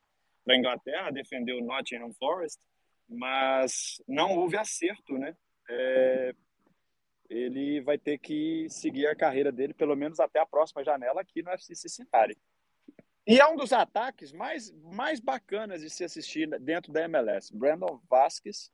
[0.49, 2.59] a Inglaterra, defender o Nottingham Forest,
[3.07, 5.35] mas não houve acerto, né?
[5.69, 6.35] É,
[7.29, 11.41] ele vai ter que seguir a carreira dele, pelo menos até a próxima janela aqui
[11.41, 12.37] no FC Cincinnati.
[13.25, 17.53] E é um dos ataques mais, mais bacanas de se assistir dentro da MLS.
[17.53, 18.71] Brandon Vasquez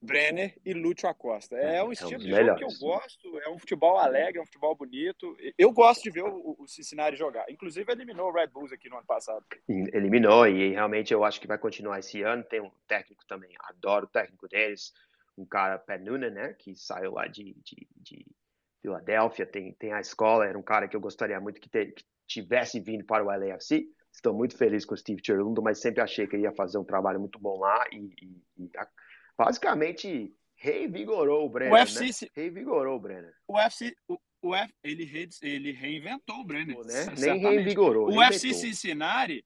[0.00, 1.56] Brenner e Lúcio Acosta.
[1.56, 4.46] É, é um estilo de jogo que eu gosto, é um futebol alegre, é um
[4.46, 5.36] futebol bonito.
[5.56, 7.44] Eu gosto de ver o, o Cincinnati jogar.
[7.50, 9.44] Inclusive, eliminou o Red Bulls aqui no ano passado.
[9.68, 12.44] Eliminou, e realmente eu acho que vai continuar esse ano.
[12.44, 14.92] Tem um técnico também, adoro o técnico deles,
[15.36, 18.26] um cara, Noonan, né, que saiu lá de, de, de
[18.82, 22.04] Filadélfia, tem, tem a escola, era um cara que eu gostaria muito que, ter, que
[22.26, 23.86] tivesse vindo para o LAFC.
[24.12, 26.84] Estou muito feliz com o Steve Cherlundo, mas sempre achei que ele ia fazer um
[26.84, 28.70] trabalho muito bom lá e, e, e
[29.38, 31.72] basicamente revigorou o Brenner.
[31.72, 32.30] O UFC, né?
[32.34, 33.32] Revigorou o Brenner.
[33.46, 36.76] O UFC, o, o F, ele, re, ele reinventou o Brenner.
[36.84, 37.06] Né?
[37.16, 38.10] Nem revigorou.
[38.10, 39.44] O UFC Cincinnati,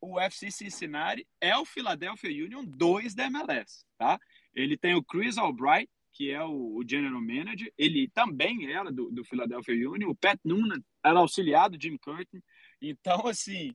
[0.00, 4.18] o UFC Cincinnati é o Philadelphia Union 2 da MLS, tá?
[4.52, 9.10] Ele tem o Chris Albright, que é o, o general manager, ele também era do,
[9.12, 12.42] do Philadelphia Union, o Pat Noonan era auxiliado do Jim Curtin.
[12.82, 13.72] Então, assim,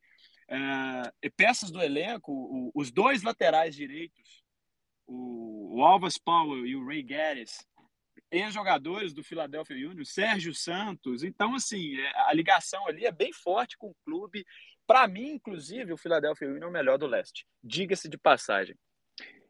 [0.50, 4.44] é, peças do elenco, o, os dois laterais direitos
[5.08, 7.65] o, o Alvas Powell e o Ray Gaddis,
[8.32, 11.24] ex-jogadores do Philadelphia Union, Sérgio Santos.
[11.24, 14.46] Então, assim, é, a ligação ali é bem forte com o clube.
[14.88, 17.46] Para mim, inclusive, o Philadelphia Union é o melhor do leste.
[17.63, 18.76] Diga-se de passagem.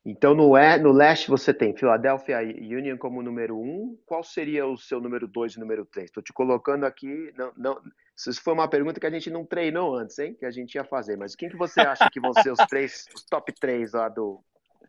[0.05, 3.99] Então, no, é, no leste você tem Philadelphia Union como número um.
[4.05, 6.05] Qual seria o seu número dois e número três?
[6.05, 7.33] Estou te colocando aqui.
[7.35, 7.81] Não, não,
[8.15, 10.35] isso foi uma pergunta que a gente não treinou antes, hein?
[10.35, 11.17] Que a gente ia fazer.
[11.17, 14.43] Mas quem que você acha que vão ser os três, os top três lá do,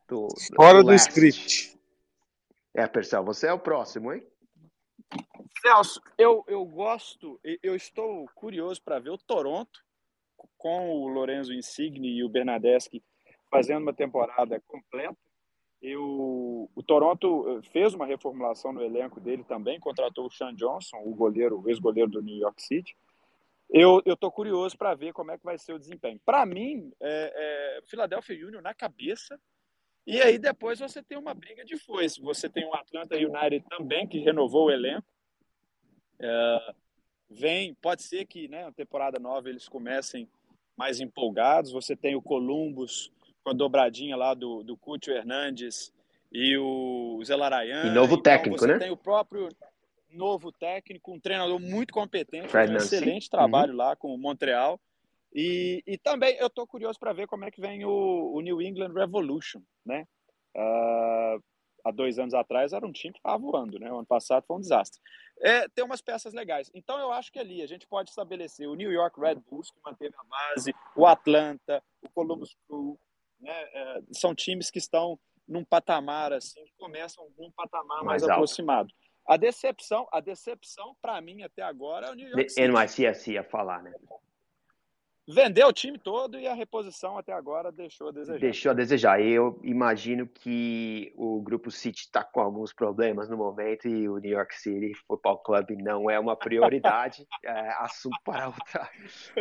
[0.08, 1.76] do, Fora do, do script.
[2.74, 4.26] É, Percel, você é o próximo, hein?
[5.60, 9.84] Celso, eu, eu gosto, eu estou curioso para ver o Toronto
[10.58, 13.02] com o Lorenzo Insigne e o Bernadeschi
[13.50, 15.16] fazendo uma temporada completa.
[15.80, 20.98] Eu, o Toronto eh, fez uma reformulação no elenco dele também, contratou o Sean Johnson,
[21.04, 22.96] o goleiro, o ex-goleiro do New York City.
[23.68, 26.20] Eu estou curioso para ver como é que vai ser o desempenho.
[26.24, 29.38] Para mim, é, é, Philadelphia Union na cabeça,
[30.06, 32.20] e aí depois você tem uma briga de foice.
[32.20, 35.06] Você tem o Atlanta United também, que renovou o elenco.
[36.18, 36.74] É,
[37.28, 40.28] vem, pode ser que né, na temporada nova eles comecem
[40.76, 41.72] mais empolgados.
[41.72, 43.10] Você tem o Columbus
[43.42, 45.92] com a dobradinha lá do, do Cúcio Hernandes
[46.32, 47.86] e o Zelarayan.
[47.86, 48.78] E novo então, técnico, você né?
[48.78, 49.48] tem o próprio
[50.10, 53.78] novo técnico, um treinador muito competente, faz um excelente trabalho uhum.
[53.78, 54.80] lá com o Montreal.
[55.38, 58.62] E, e também eu estou curioso para ver como é que vem o, o New
[58.62, 60.08] England Revolution, né?
[60.56, 61.44] Uh,
[61.84, 63.92] há dois anos atrás era um time que estava voando, né?
[63.92, 64.98] O ano passado foi um desastre.
[65.42, 66.70] É, tem umas peças legais.
[66.72, 69.78] Então eu acho que ali a gente pode estabelecer o New York Red Bulls, que
[69.84, 72.98] manteve a base, o Atlanta, o Columbus Crew,
[73.38, 73.52] né?
[73.74, 78.88] É, são times que estão num patamar assim, que começam num patamar mais, mais aproximado.
[79.28, 82.68] A decepção, a decepção para mim até agora é o New York City.
[82.68, 83.92] NYCFC ia falar, né?
[85.26, 88.38] Vendeu o time todo e a reposição até agora deixou a desejar.
[88.38, 89.20] Deixou a desejar.
[89.20, 94.30] Eu imagino que o Grupo City está com alguns problemas no momento e o New
[94.30, 97.26] York City Football Club não é uma prioridade.
[97.44, 98.90] é, assunto para outra,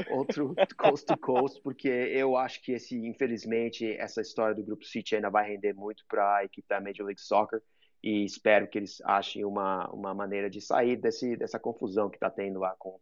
[0.10, 5.16] outro coast to coast, porque eu acho que esse, infelizmente, essa história do Grupo City
[5.16, 7.62] ainda vai render muito para a equipe da Major League Soccer
[8.04, 12.30] e espero que eles achem uma, uma maneira de sair desse, dessa confusão que está
[12.30, 13.00] tendo lá com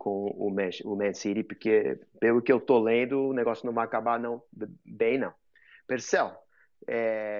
[0.00, 3.72] com o Man, o Man City, porque pelo que eu tô lendo, o negócio não
[3.74, 4.42] vai acabar não
[4.82, 5.34] bem não.
[5.86, 6.34] Percel,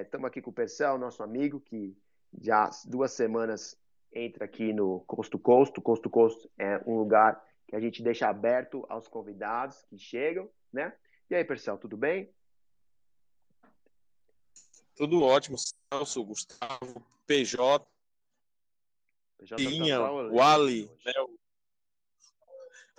[0.03, 1.97] estamos é, aqui com o Percel, nosso amigo, que
[2.39, 3.81] já duas semanas
[4.13, 5.81] entra aqui no Costo Costo.
[5.81, 10.93] Costo Costo é um lugar que a gente deixa aberto aos convidados que chegam, né?
[11.31, 12.31] E aí, Percel, tudo bem?
[14.95, 17.87] Tudo ótimo, Celso, Gustavo, PJ,
[19.39, 20.91] PJ Inha, Wally,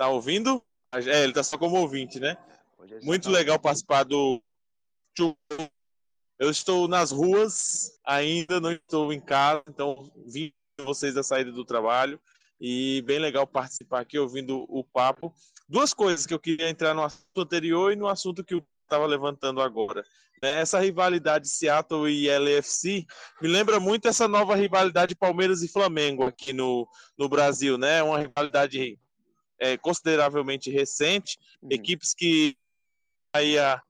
[0.01, 0.63] Tá ouvindo?
[0.91, 2.35] É, ele tá só como ouvinte, né?
[3.03, 4.41] Muito tá legal participar do.
[6.39, 10.51] Eu estou nas ruas, ainda não estou em casa, então vim
[10.83, 12.19] vocês da saída do trabalho
[12.59, 15.31] e bem legal participar aqui ouvindo o papo.
[15.69, 19.05] Duas coisas que eu queria entrar no assunto anterior e no assunto que eu estava
[19.05, 20.03] levantando agora.
[20.41, 20.61] Né?
[20.61, 23.05] Essa rivalidade Seattle e LFC
[23.39, 28.01] me lembra muito essa nova rivalidade Palmeiras e Flamengo aqui no, no Brasil, né?
[28.01, 28.97] Uma rivalidade
[29.61, 31.69] é, consideravelmente recente, uhum.
[31.71, 32.57] equipes que
[33.31, 33.81] aí a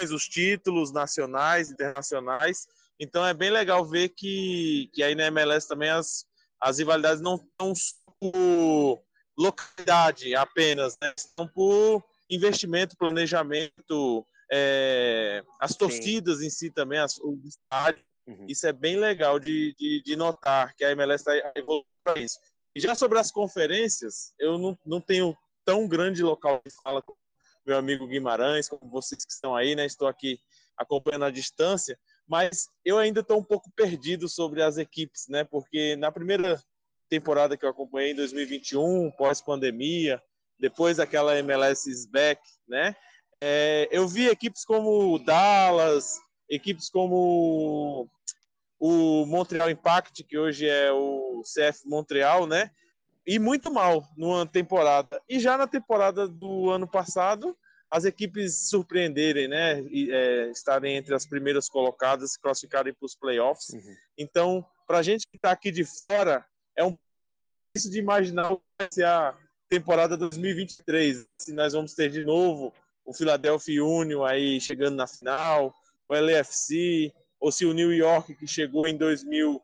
[0.00, 2.68] os títulos nacionais, internacionais.
[2.98, 6.24] Então é bem legal ver que, que aí na MLS também as,
[6.60, 7.72] as rivalidades não estão
[8.20, 9.02] por
[9.36, 11.12] localidade apenas, né?
[11.16, 16.46] estão por investimento, planejamento, é, as torcidas Sim.
[16.46, 18.04] em si também, as, o estádio.
[18.24, 18.46] Uhum.
[18.48, 22.38] Isso é bem legal de, de, de notar que a MLS está evoluindo para isso.
[22.74, 27.14] E já sobre as conferências, eu não, não tenho tão grande local de fala com
[27.64, 29.86] meu amigo Guimarães, como vocês que estão aí, né?
[29.86, 30.40] Estou aqui
[30.76, 35.44] acompanhando a distância, mas eu ainda estou um pouco perdido sobre as equipes, né?
[35.44, 36.60] Porque na primeira
[37.08, 40.20] temporada que eu acompanhei em 2021, pós-pandemia,
[40.58, 42.96] depois daquela MLS back, né?
[43.40, 48.08] É, eu vi equipes como Dallas, equipes como
[48.84, 52.68] o Montreal Impact, que hoje é o CF Montreal, né?
[53.24, 55.22] E muito mal numa temporada.
[55.28, 57.56] E já na temporada do ano passado,
[57.88, 59.80] as equipes surpreenderem, né?
[59.82, 63.68] E, é, estarem entre as primeiras colocadas, classificarem para os playoffs.
[63.68, 63.94] Uhum.
[64.18, 66.44] Então, para a gente que está aqui de fora,
[66.76, 66.98] é um
[67.72, 69.32] difícil de imaginar o que vai ser a
[69.68, 71.24] temporada 2023.
[71.38, 75.72] Se nós vamos ter de novo o Philadelphia Union aí chegando na final,
[76.08, 79.60] o LFC, ou se o New York, que chegou em 2000,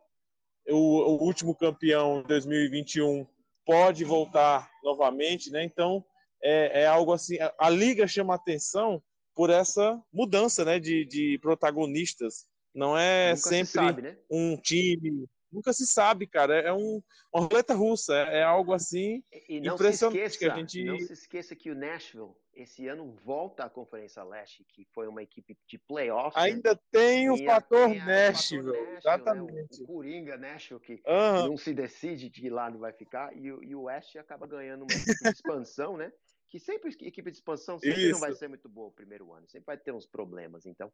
[0.67, 3.25] o, o último campeão em 2021,
[3.65, 5.63] pode voltar novamente, né?
[5.63, 6.03] Então,
[6.43, 7.39] é, é algo assim.
[7.39, 9.01] A, a, liga chama atenção
[9.33, 12.45] por essa mudança, né, de, de protagonistas.
[12.75, 14.17] Não é Nunca sempre sabe, né?
[14.29, 16.59] um time nunca se sabe, cara.
[16.59, 17.01] É um,
[17.33, 20.19] uma roleta russa, é, é algo assim e não impressionante.
[20.19, 20.83] Se esqueça, que a gente...
[20.83, 25.23] Não se esqueça que o Nashville esse ano volta à Conferência Leste, que foi uma
[25.23, 26.35] equipe de playoffs.
[26.35, 26.51] Né?
[26.51, 26.79] Ainda né?
[26.91, 29.53] tem o fator Nashville, Nashville, exatamente.
[29.53, 29.67] Né?
[29.79, 31.47] O, o Coringa Nashville, que uhum.
[31.49, 35.31] não se decide de que lado vai ficar, e, e o West acaba ganhando uma
[35.31, 36.11] expansão, né?
[36.49, 38.13] Que sempre, equipe de expansão sempre Isso.
[38.13, 40.91] não vai ser muito boa o primeiro ano, sempre vai ter uns problemas, então...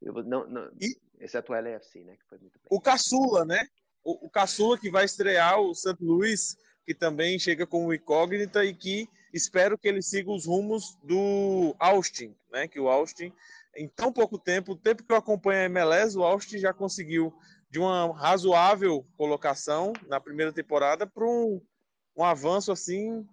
[0.00, 2.14] Eu, não, não, e, exceto o LFC, né?
[2.16, 2.68] Que foi muito bem.
[2.70, 3.66] O Caçula, né?
[4.08, 8.74] o, o Caçula que vai estrear o Santo Luís, que também chega como incógnita e
[8.74, 12.68] que espero que ele siga os rumos do Austin, né?
[12.68, 13.32] Que o Austin,
[13.76, 17.32] em tão pouco tempo, o tempo que eu acompanho a MLS, o Austin já conseguiu
[17.70, 21.60] de uma razoável colocação na primeira temporada para um,
[22.16, 23.26] um avanço assim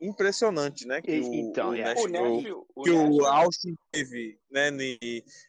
[0.00, 1.00] impressionante, né?
[1.00, 1.82] Que o, então, o, é.
[1.82, 4.70] Nashville, o, que o Austin teve, né?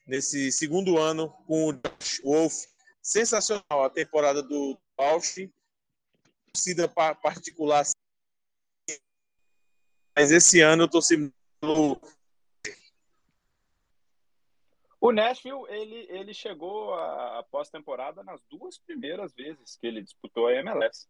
[0.08, 2.54] Nesse segundo ano com o Josh Wolf
[3.02, 5.52] sensacional a temporada do Austin,
[6.54, 7.84] torcida particular.
[10.16, 12.00] Mas esse ano eu torci pelo.
[15.02, 20.54] O Nashville, ele, ele chegou a pós-temporada nas duas primeiras vezes que ele disputou a
[20.54, 21.08] MLS.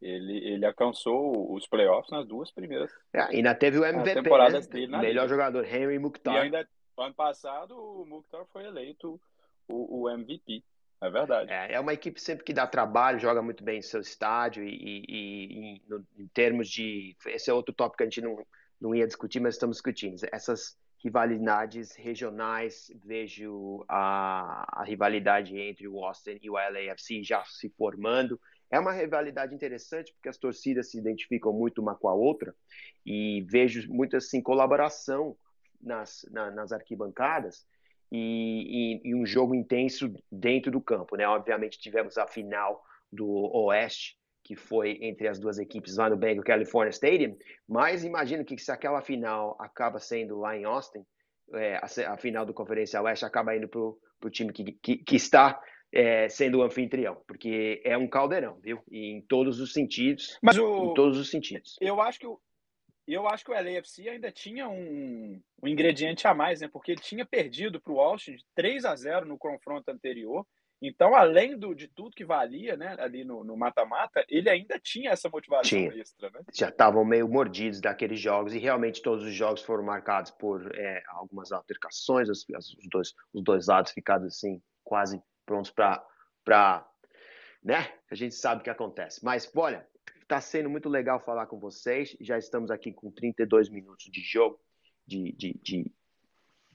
[0.00, 2.92] Ele, ele alcançou os playoffs nas duas primeiras.
[3.12, 4.60] É, ainda teve o MVP, né?
[4.60, 5.28] dele melhor liga.
[5.28, 6.34] jogador, Henry Mukhtar.
[6.34, 9.20] E ainda, ano passado, o Mukhtar foi eleito
[9.66, 10.62] o, o MVP.
[11.04, 11.52] É verdade.
[11.52, 15.04] É, é uma equipe sempre que dá trabalho, joga muito bem em seu estádio e,
[15.06, 17.14] e, e no, em, termos de.
[17.26, 18.46] Esse é outro tópico que a gente não,
[18.80, 20.16] não ia discutir, mas estamos discutindo.
[20.32, 27.68] Essas rivalidades regionais, vejo a, a, rivalidade entre o Austin e o LAFC já se
[27.68, 28.40] formando.
[28.70, 32.54] É uma rivalidade interessante porque as torcidas se identificam muito uma com a outra
[33.04, 35.36] e vejo muita assim, colaboração
[35.82, 37.66] nas, na, nas arquibancadas
[38.16, 41.16] e, e, e, um jogo intenso dentro do campo.
[41.16, 41.26] Né?
[41.26, 46.38] Obviamente tivemos a final do Oeste, que foi entre as duas equipes lá no Bank
[46.38, 47.36] of California Stadium,
[47.68, 51.04] mas imagino que se aquela final acaba sendo lá em Austin,
[51.54, 55.16] é, a, a, final do Conferência Oeste acaba indo para o time que, que, que
[55.16, 55.60] está
[55.92, 58.80] é, sendo o anfitrião, porque é um caldeirão, viu?
[58.90, 60.38] E em todos os sentidos.
[60.42, 60.90] Mas o...
[60.90, 61.76] Em todos os sentidos.
[61.80, 62.38] Eu acho que o,
[63.06, 66.68] eu acho que o LAFC ainda tinha um, um ingrediente a mais, né?
[66.68, 70.46] Porque ele tinha perdido para o Austin de 3 a 0 no confronto anterior
[70.86, 75.30] então, além do, de tudo que valia né, ali no mata-mata, ele ainda tinha essa
[75.30, 75.88] motivação tinha.
[75.94, 76.30] extra.
[76.30, 76.40] Né?
[76.52, 81.02] Já estavam meio mordidos daqueles jogos e realmente todos os jogos foram marcados por é,
[81.08, 86.86] algumas altercações, os, os, dois, os dois lados ficados assim, quase prontos para.
[87.62, 87.90] Né?
[88.10, 89.24] A gente sabe o que acontece.
[89.24, 89.86] Mas, olha,
[90.24, 92.16] está sendo muito legal falar com vocês.
[92.20, 94.58] Já estamos aqui com 32 minutos de jogo,
[95.06, 95.92] de, de, de,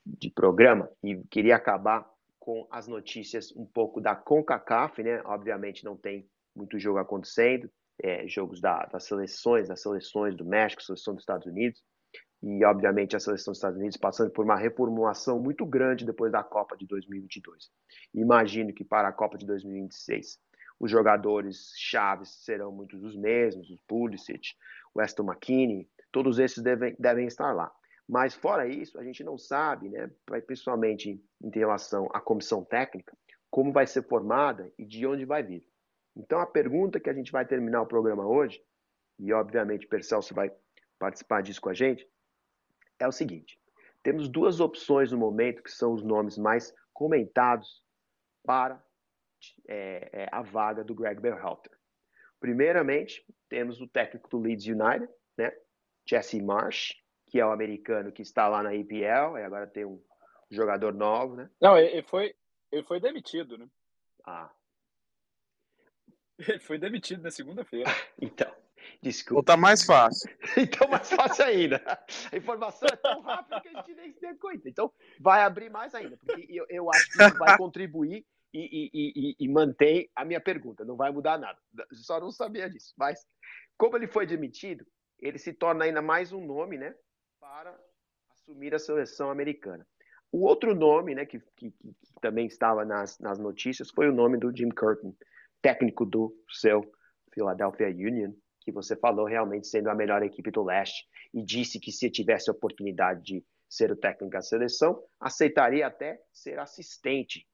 [0.06, 2.10] de programa, e queria acabar
[2.40, 5.22] com as notícias um pouco da CONCACAF, né?
[5.26, 7.70] Obviamente não tem muito jogo acontecendo,
[8.02, 11.84] é, jogos da, das seleções, das seleções do México, seleção dos Estados Unidos,
[12.42, 16.44] e obviamente a seleção dos Estados Unidos passando por uma reformulação muito grande depois da
[16.44, 17.70] Copa de 2022.
[18.14, 20.40] Imagino que para a Copa de 2026
[20.80, 24.56] os jogadores chaves serão muitos os mesmos, os Pulisic,
[24.94, 27.72] o Aston McKinney, todos esses devem, devem estar lá.
[28.08, 30.10] Mas fora isso, a gente não sabe, né,
[30.48, 33.16] principalmente em relação à comissão técnica,
[33.52, 35.64] como vai ser formada e de onde vai vir.
[36.16, 38.62] Então a pergunta que a gente vai terminar o programa hoje,
[39.20, 40.52] e obviamente o Percelso vai
[40.98, 42.08] participar disso com a gente,
[42.98, 43.60] é o seguinte:
[44.02, 47.84] temos duas opções no momento que são os nomes mais comentados
[48.44, 48.84] para
[49.68, 51.72] é, é, a vaga do Greg Berhalter.
[52.40, 55.52] Primeiramente, temos o técnico do Leeds United, né,
[56.06, 56.94] Jesse Marsh,
[57.28, 60.02] que é o americano que está lá na EPL, e agora tem um
[60.50, 61.50] jogador novo, né?
[61.62, 62.34] Não, ele foi,
[62.72, 63.68] ele foi demitido, né?
[64.26, 64.50] Ah.
[66.40, 67.90] Ele foi demitido na segunda-feira.
[68.20, 68.52] então,
[69.02, 69.40] desculpa.
[69.40, 70.32] Ou tá mais fácil.
[70.58, 71.82] então, mais fácil ainda.
[72.32, 74.70] A informação é tão rápida que a gente nem se deu conta.
[74.70, 79.12] Então, vai abrir mais ainda, porque eu, eu acho que isso vai contribuir e, e,
[79.16, 80.86] e, e mantém a minha pergunta.
[80.86, 81.60] Não vai mudar nada.
[81.94, 82.94] Só não sabia disso.
[82.98, 83.26] Mas,
[83.78, 84.86] como ele foi demitido,
[85.20, 86.96] ele se torna ainda mais um nome, né?
[87.40, 87.78] para
[88.32, 89.86] assumir a seleção americana.
[90.32, 94.38] O outro nome, né, que, que, que também estava nas, nas notícias, foi o nome
[94.38, 95.16] do Jim Curtin,
[95.62, 96.82] técnico do seu
[97.34, 98.32] Philadelphia Union,
[98.62, 102.50] que você falou realmente sendo a melhor equipe do leste, e disse que se tivesse
[102.50, 107.48] a oportunidade de ser o técnico da seleção, aceitaria até ser assistente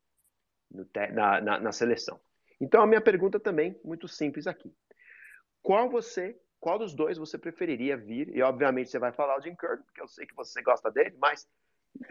[1.14, 2.20] na, na, na seleção.
[2.60, 4.74] Então, a minha pergunta também, muito simples aqui.
[5.62, 8.36] Qual você qual dos dois você preferiria vir?
[8.36, 11.16] E obviamente você vai falar o Jim Curtin, porque eu sei que você gosta dele,
[11.20, 11.48] mas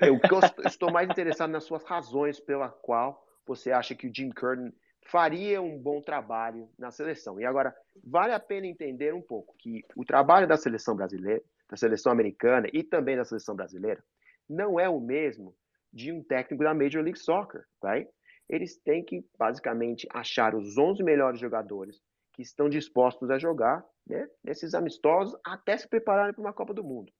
[0.01, 0.17] eu
[0.64, 4.73] estou mais interessado nas suas razões pela qual você acha que o Jim Curtin
[5.07, 7.40] faria um bom trabalho na seleção.
[7.40, 11.77] E agora, vale a pena entender um pouco que o trabalho da seleção brasileira, da
[11.77, 14.05] seleção americana e também da seleção brasileira
[14.49, 15.55] não é o mesmo
[15.93, 18.11] de um técnico da Major League Soccer, right?
[18.49, 22.01] Eles têm que basicamente achar os 11 melhores jogadores
[22.33, 26.85] que estão dispostos a jogar né, nesses amistosos até se prepararem para uma Copa do
[26.85, 27.13] Mundo.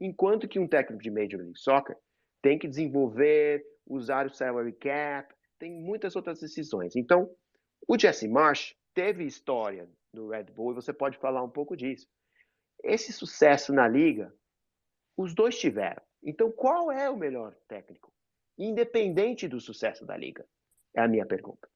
[0.00, 1.96] Enquanto que um técnico de Major League Soccer
[2.42, 6.96] tem que desenvolver, usar o salary cap, tem muitas outras decisões.
[6.96, 7.30] Então,
[7.86, 12.06] o Jesse Marsh teve história no Red Bull e você pode falar um pouco disso.
[12.82, 14.34] Esse sucesso na liga,
[15.16, 16.02] os dois tiveram.
[16.22, 18.12] Então, qual é o melhor técnico?
[18.58, 20.46] Independente do sucesso da liga?
[20.94, 21.68] É a minha pergunta.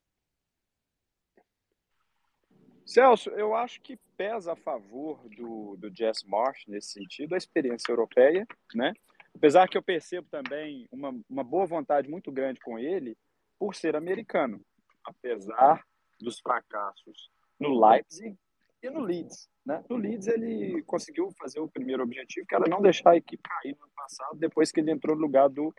[2.87, 7.93] Celso, eu acho que pesa a favor do, do Jess Marsh nesse sentido a experiência
[7.93, 8.95] europeia, né?
[9.35, 13.17] Apesar que eu percebo também uma, uma boa vontade muito grande com ele
[13.59, 14.61] por ser americano,
[15.05, 15.85] apesar
[16.19, 18.37] dos fracassos no Leipzig
[18.83, 19.49] e no Leeds.
[19.65, 19.85] Né?
[19.89, 23.77] No Leeds ele conseguiu fazer o primeiro objetivo, que era não deixar a equipe cair
[23.77, 25.75] no ano passado, depois que ele entrou no lugar do,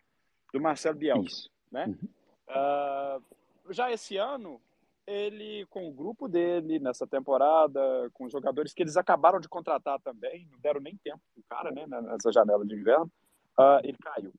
[0.53, 1.49] do Marcelo Bielsa.
[1.71, 1.85] Né?
[1.87, 2.09] Uhum.
[2.49, 3.23] Uh,
[3.73, 4.61] já esse ano,
[5.05, 9.99] ele, com o grupo dele nessa temporada, com os jogadores que eles acabaram de contratar
[9.99, 13.11] também, não deram nem tempo pro cara, né, nessa janela de inverno,
[13.57, 14.33] uh, ele caiu.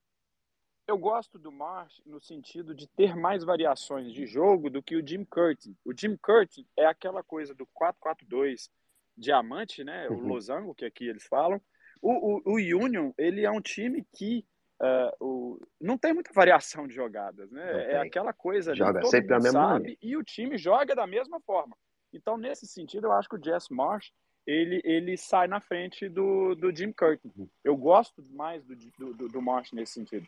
[0.87, 5.07] Eu gosto do Marsh no sentido de ter mais variações de jogo do que o
[5.07, 5.77] Jim Curtin.
[5.85, 8.69] O Jim Curtin é aquela coisa do 4-4-2
[9.17, 10.17] diamante, né, uhum.
[10.17, 11.61] o losango, que aqui eles falam.
[12.03, 14.45] O, o, o Union, ele é um time que
[14.81, 17.93] uh, o, não tem muita variação de jogadas, né?
[17.93, 19.99] É aquela coisa joga todo sempre mundo mesma sabe maneira.
[20.03, 21.77] e o time joga da mesma forma.
[22.13, 24.11] Então, nesse sentido, eu acho que o Jess Marsh
[24.47, 27.31] ele, ele sai na frente do, do Jim Curtin.
[27.37, 27.49] Uhum.
[27.63, 28.75] Eu gosto mais do,
[29.15, 30.27] do, do Marsh nesse sentido.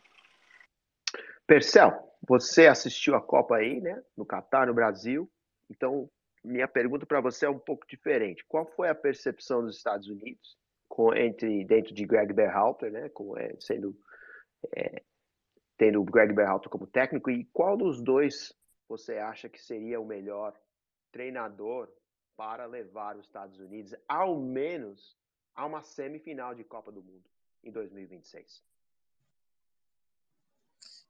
[1.45, 1.91] Percel,
[2.25, 4.01] você assistiu a Copa aí, né?
[4.15, 5.29] No Catar, no Brasil.
[5.69, 6.09] Então,
[6.43, 8.45] minha pergunta para você é um pouco diferente.
[8.47, 13.09] Qual foi a percepção dos Estados Unidos com, entre dentro de Greg Berhalter, né?
[13.09, 13.95] Com, é, sendo
[14.75, 15.03] é,
[15.77, 18.53] tendo o Greg Berhalter como técnico e qual dos dois
[18.87, 20.53] você acha que seria o melhor
[21.11, 21.89] treinador
[22.35, 25.17] para levar os Estados Unidos ao menos
[25.55, 27.29] a uma semifinal de Copa do Mundo
[27.63, 28.61] em 2026?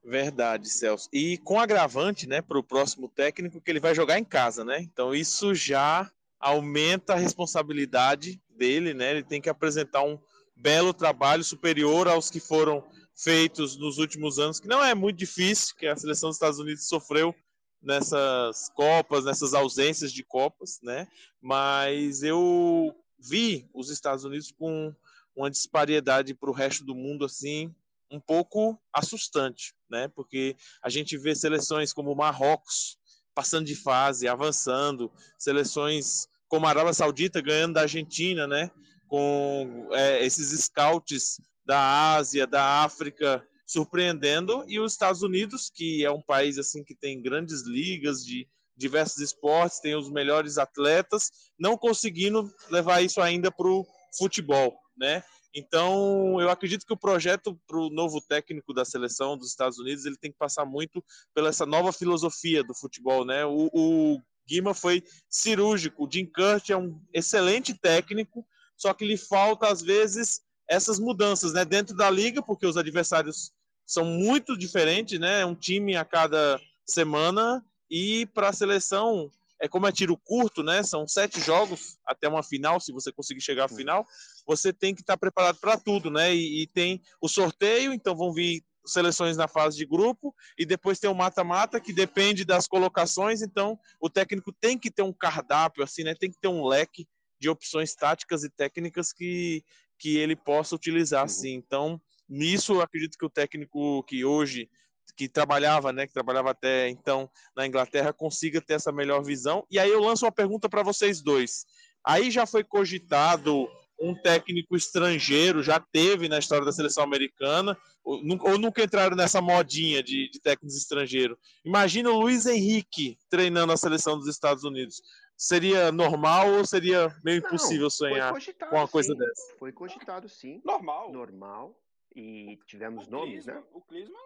[0.04, 1.08] Verdade, Celso.
[1.14, 4.82] E com agravante, né, para o próximo técnico que ele vai jogar em casa, né?
[4.82, 9.12] Então isso já aumenta a responsabilidade dele, né?
[9.12, 10.20] Ele tem que apresentar um
[10.56, 12.84] belo trabalho superior aos que foram
[13.16, 16.88] feitos nos últimos anos, que não é muito difícil, que a seleção dos Estados Unidos
[16.88, 17.34] sofreu
[17.82, 21.08] nessas copas, nessas ausências de copas, né?
[21.42, 24.94] Mas eu vi os Estados Unidos com
[25.36, 27.74] uma disparidade para o resto do mundo assim
[28.10, 30.08] um pouco assustante, né?
[30.08, 32.98] Porque a gente vê seleções como Marrocos
[33.34, 38.70] passando de fase, avançando, seleções como a Arábia Saudita ganhando da Argentina, né?
[39.08, 46.12] Com é, esses scouts da Ásia, da África surpreendendo e os Estados Unidos, que é
[46.12, 51.78] um país assim que tem grandes ligas de diversos esportes, tem os melhores atletas, não
[51.78, 53.86] conseguindo levar isso ainda para o
[54.18, 55.24] futebol, né?
[55.56, 60.04] Então, eu acredito que o projeto para o novo técnico da seleção dos Estados Unidos
[60.04, 61.04] ele tem que passar muito
[61.34, 63.46] pela essa nova filosofia do futebol, né?
[63.46, 68.46] O, o Guima foi cirúrgico, o Jim Kurt é um excelente técnico,
[68.76, 70.42] só que lhe falta às vezes
[70.74, 71.64] essas mudanças, né?
[71.64, 73.52] Dentro da liga, porque os adversários
[73.86, 75.46] são muito diferentes, né?
[75.46, 79.30] Um time a cada semana e para a seleção
[79.62, 80.84] é como é tiro curto, né?
[80.84, 84.06] São sete jogos até uma final, se você conseguir chegar à final,
[84.46, 86.36] você tem que estar preparado para tudo, né?
[86.36, 91.00] E, e, tem o sorteio, então vão vir seleções na fase de grupo e depois
[91.00, 95.82] tem o mata-mata que depende das colocações, então o técnico tem que ter um cardápio
[95.82, 96.14] assim, né?
[96.14, 97.08] Tem que ter um leque
[97.40, 99.64] de opções táticas e técnicas que
[100.04, 101.26] que ele possa utilizar uhum.
[101.26, 101.54] assim.
[101.54, 104.70] Então, nisso eu acredito que o técnico que hoje
[105.16, 109.66] que trabalhava, né, que trabalhava até então na Inglaterra, consiga ter essa melhor visão.
[109.72, 111.66] E aí eu lanço uma pergunta para vocês dois.
[112.04, 113.66] Aí já foi cogitado
[114.02, 119.42] um técnico estrangeiro, já teve na história da seleção americana, ou, ou nunca entraram nessa
[119.42, 121.38] modinha de, de técnicos estrangeiros.
[121.64, 125.02] Imagina o Luiz Henrique treinando a seleção dos Estados Unidos
[125.38, 129.20] seria normal ou seria meio impossível Não, sonhar com uma coisa sim.
[129.20, 129.56] dessa?
[129.58, 130.62] Foi cogitado sim.
[130.64, 131.12] Normal.
[131.12, 131.80] Normal.
[132.16, 133.64] E tivemos o nomes, né?
[133.72, 134.22] O Klinsmann,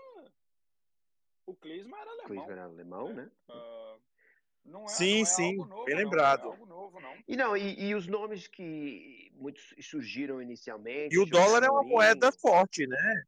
[1.45, 2.28] o Klinsmann era alemão.
[2.28, 3.32] Klinsmann era alemão, né?
[3.49, 3.99] Uh,
[4.66, 6.43] não é, sim, não é sim, novo, bem não, lembrado.
[6.43, 7.14] Não é novo, não.
[7.26, 11.16] E não, e, e, os nomes que muitos surgiram inicialmente.
[11.16, 13.24] E o dólar é uma moeda forte, né?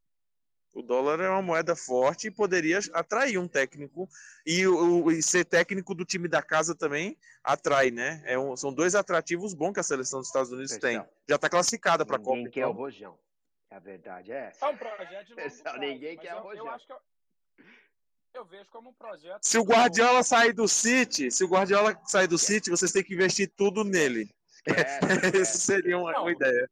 [0.74, 4.08] O dólar é uma moeda forte e poderia atrair um técnico.
[4.46, 8.22] E, o, e ser técnico do time da casa também atrai, né?
[8.26, 11.04] É um, são dois atrativos bons que a seleção dos Estados Unidos tem.
[11.28, 12.38] Já está classificada para a Copa.
[12.38, 12.72] Ninguém quer então.
[12.72, 13.18] o Rojão.
[13.72, 14.66] A verdade é essa.
[14.66, 16.66] É um projeto de longo prazo, Ninguém quer o Rojão.
[16.66, 17.00] Eu, acho que eu,
[18.36, 19.40] eu vejo como um projeto.
[19.42, 23.14] Se o Guardiola sair do City, se o Guardiola sair do City, vocês têm que
[23.14, 24.30] investir tudo nele.
[25.34, 26.70] Essa seria uma, uma ideia.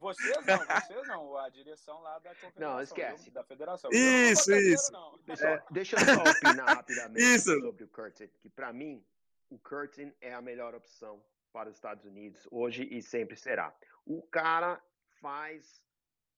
[0.00, 2.74] Vocês não, vocês não, a direção lá da confederação.
[2.74, 3.30] Não, esquece.
[3.30, 3.90] Da federação.
[3.92, 4.92] Isso, isso.
[5.26, 5.62] Deixa, é.
[5.70, 7.60] deixa eu só opinar rapidamente isso.
[7.60, 9.04] sobre o Curtin, que para mim,
[9.50, 11.22] o Curtin é a melhor opção
[11.52, 13.76] para os Estados Unidos hoje e sempre será.
[14.06, 14.82] O cara
[15.20, 15.82] faz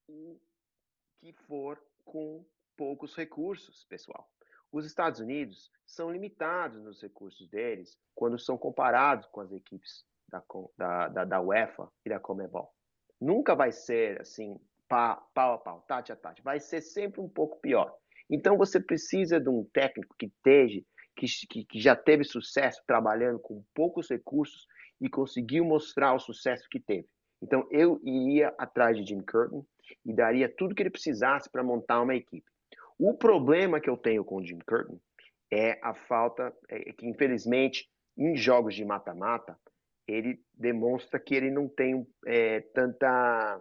[0.09, 0.41] o
[1.21, 2.45] que for com
[2.77, 4.29] poucos recursos, pessoal.
[4.73, 10.43] Os Estados Unidos são limitados nos recursos deles quando são comparados com as equipes da,
[10.77, 12.75] da, da, da UEFA e da Comebol.
[13.23, 14.59] Nunca vai ser assim,
[14.89, 16.43] pau a pau, tate a tate.
[16.43, 17.95] Vai ser sempre um pouco pior.
[18.29, 20.83] Então você precisa de um técnico que esteja,
[21.15, 24.67] que, que já teve sucesso trabalhando com poucos recursos
[25.01, 27.07] e conseguiu mostrar o sucesso que teve.
[27.41, 29.65] Então eu iria atrás de Jim Curtin
[30.05, 32.51] e daria tudo que ele precisasse para montar uma equipe.
[32.99, 35.01] O problema que eu tenho com o Jim Curtin
[35.49, 39.57] é a falta, é que infelizmente em jogos de mata-mata
[40.07, 42.61] ele demonstra que ele não tem é,
[43.03, 43.61] tanta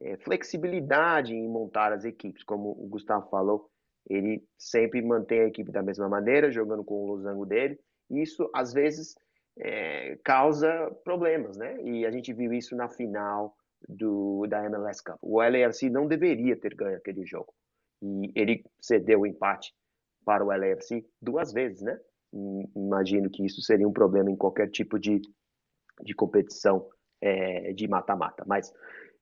[0.00, 3.70] é, flexibilidade em montar as equipes, como o Gustavo falou,
[4.08, 7.78] ele sempre mantém a equipe da mesma maneira, jogando com o losango dele,
[8.10, 9.14] isso às vezes
[9.58, 11.80] é, causa problemas, né?
[11.82, 13.54] E a gente viu isso na final
[13.88, 15.18] do, da MLS Cup.
[15.20, 17.52] O LAFC não deveria ter ganho aquele jogo.
[18.02, 19.74] E ele cedeu o empate
[20.24, 21.98] para o LAFC duas vezes, né?
[22.76, 25.20] Imagino que isso seria um problema em qualquer tipo de,
[26.02, 26.86] de competição
[27.20, 28.44] é, de mata-mata.
[28.46, 28.72] Mas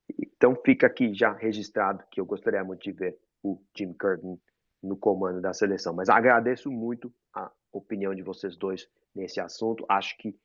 [0.09, 4.38] então fica aqui já registrado que eu gostaria muito de ver o Jim Curtin
[4.82, 5.95] no comando da seleção.
[5.95, 9.84] Mas agradeço muito a opinião de vocês dois nesse assunto.
[9.88, 10.36] Acho que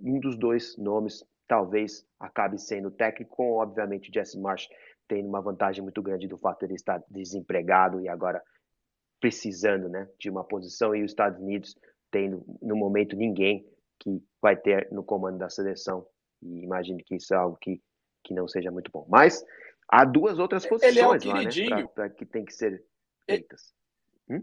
[0.00, 4.68] um dos dois nomes talvez acabe sendo técnico, com obviamente Jesse Marsh
[5.06, 8.42] tendo uma vantagem muito grande do fato de ele estar desempregado e agora
[9.20, 11.76] precisando né, de uma posição, e os Estados Unidos
[12.10, 13.66] tendo no momento ninguém
[14.00, 16.06] que vai ter no comando da seleção.
[16.42, 17.80] E imagino que isso é algo que,
[18.24, 19.06] que não seja muito bom.
[19.08, 19.44] Mas
[19.88, 22.84] há duas outras posições é lá, né, pra, pra que tem que ser
[23.24, 23.74] feitas.
[24.28, 24.42] Hum?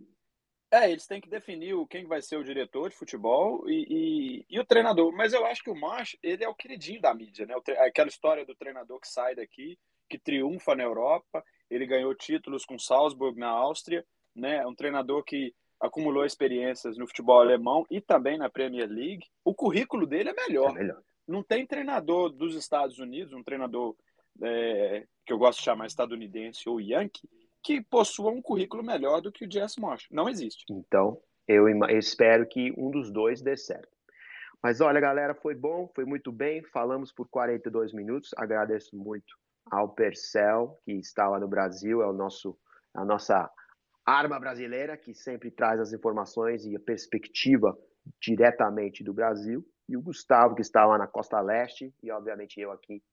[0.71, 4.59] É, eles têm que definir quem vai ser o diretor de futebol e, e, e,
[4.59, 5.11] o treinador.
[5.11, 7.55] Mas eu acho que o March, ele é o queridinho da mídia, né?
[7.79, 12.77] Aquela história do treinador que sai daqui, que triunfa na Europa, ele ganhou títulos com
[12.77, 14.57] Salzburg na Áustria, né?
[14.57, 19.25] É um treinador que acumulou experiências no futebol alemão e também na Premier League.
[19.43, 20.69] O currículo dele é melhor.
[20.69, 21.01] É melhor.
[21.29, 23.95] Não tem treinador dos Estados Unidos, um treinador
[24.41, 27.29] é, que eu gosto de chamar estadunidense ou yankee,
[27.63, 30.07] que possua um currículo melhor do que o Jess Marsh.
[30.09, 30.65] Não existe.
[30.69, 33.89] Então, eu, espero que um dos dois dê certo.
[34.61, 36.63] Mas olha, galera, foi bom, foi muito bem.
[36.63, 38.31] Falamos por 42 minutos.
[38.35, 39.35] Agradeço muito
[39.71, 42.57] ao Percel, que está lá no Brasil, é o nosso,
[42.93, 43.49] a nossa
[44.05, 47.77] arma brasileira, que sempre traz as informações e a perspectiva
[48.19, 49.65] diretamente do Brasil.
[49.89, 53.03] E o Gustavo, que está lá na costa leste, e obviamente eu aqui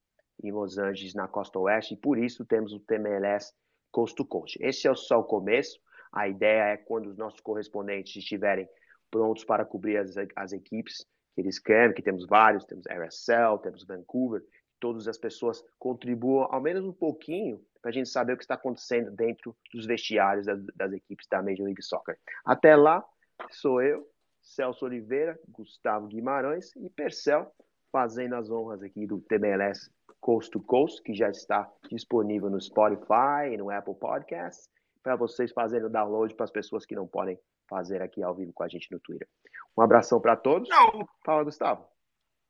[0.42, 1.94] em Los Angeles, na costa oeste.
[1.94, 3.54] E por isso temos o TMLS
[3.90, 4.58] coast to coast.
[4.60, 5.80] Esse é só o começo.
[6.12, 8.68] A ideia é quando os nossos correspondentes estiverem
[9.10, 13.84] prontos para cobrir as, as equipes que eles querem, que temos vários, temos RSL, temos
[13.84, 14.42] Vancouver,
[14.78, 18.54] todas as pessoas contribuam ao menos um pouquinho para a gente saber o que está
[18.54, 22.18] acontecendo dentro dos vestiários das, das, equipes da Major League Soccer.
[22.44, 23.04] Até lá,
[23.50, 24.06] sou eu,
[24.46, 27.52] Celso Oliveira, Gustavo Guimarães e Percel
[27.90, 29.90] fazendo as honras aqui do TBLS
[30.20, 34.68] Coast to Coast, que já está disponível no Spotify e no Apple Podcasts,
[35.02, 37.38] para vocês fazerem o download para as pessoas que não podem
[37.68, 39.28] fazer aqui ao vivo com a gente no Twitter.
[39.76, 40.68] Um abração para todos.
[40.68, 41.06] Não.
[41.24, 41.86] Fala, Gustavo.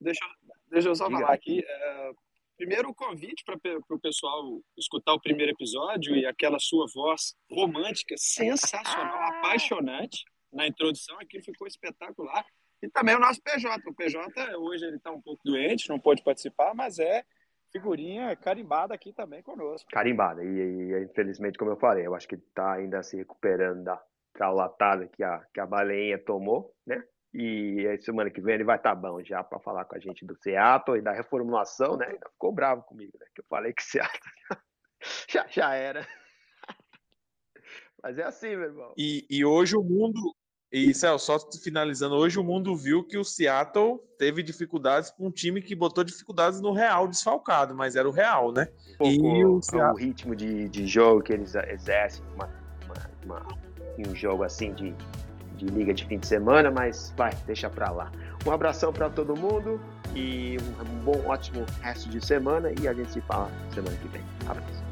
[0.01, 0.25] Deixa,
[0.69, 1.21] deixa eu só Diga.
[1.21, 1.63] falar aqui.
[1.67, 2.13] É,
[2.57, 3.57] primeiro, o convite para
[3.91, 9.39] o pessoal escutar o primeiro episódio e aquela sua voz romântica, sensacional, ah.
[9.39, 10.25] apaixonante
[10.57, 11.19] na introdução.
[11.21, 12.45] Aquilo ficou espetacular.
[12.83, 13.83] E também o nosso PJ.
[13.89, 17.25] O PJ, hoje, ele está um pouco doente, não pôde participar, mas é
[17.73, 19.89] figurinha carimbada aqui também conosco.
[19.91, 24.03] Carimbada, e, e infelizmente, como eu falei, eu acho que está ainda se recuperando da
[24.33, 27.03] traulatada que a, que a baleinha tomou, né?
[27.35, 29.99] E a semana que vem ele vai estar tá bom já para falar com a
[29.99, 32.07] gente do Seattle e da reformulação, né?
[32.07, 33.27] Ainda ficou bravo comigo, né?
[33.35, 34.21] Que eu falei que Seattle
[35.29, 36.07] já, já era.
[38.03, 38.95] Mas é assim, meu irmão.
[38.97, 40.35] E, e hoje o mundo,
[40.73, 45.31] e Celso, só finalizando, hoje o mundo viu que o Seattle teve dificuldades com um
[45.31, 48.69] time que botou dificuldades no Real desfalcado, mas era o Real, né?
[49.01, 49.93] Um e o, Seattle...
[49.93, 52.51] o ritmo de, de jogo que eles exercem uma,
[52.85, 53.47] uma, uma,
[54.09, 54.95] um jogo assim de,
[55.57, 58.11] de liga de fim de semana, mas vai, deixa pra lá.
[58.45, 59.81] Um abração para todo mundo
[60.15, 64.23] e um bom, ótimo resto de semana e a gente se fala semana que vem.
[64.49, 64.86] Abraço.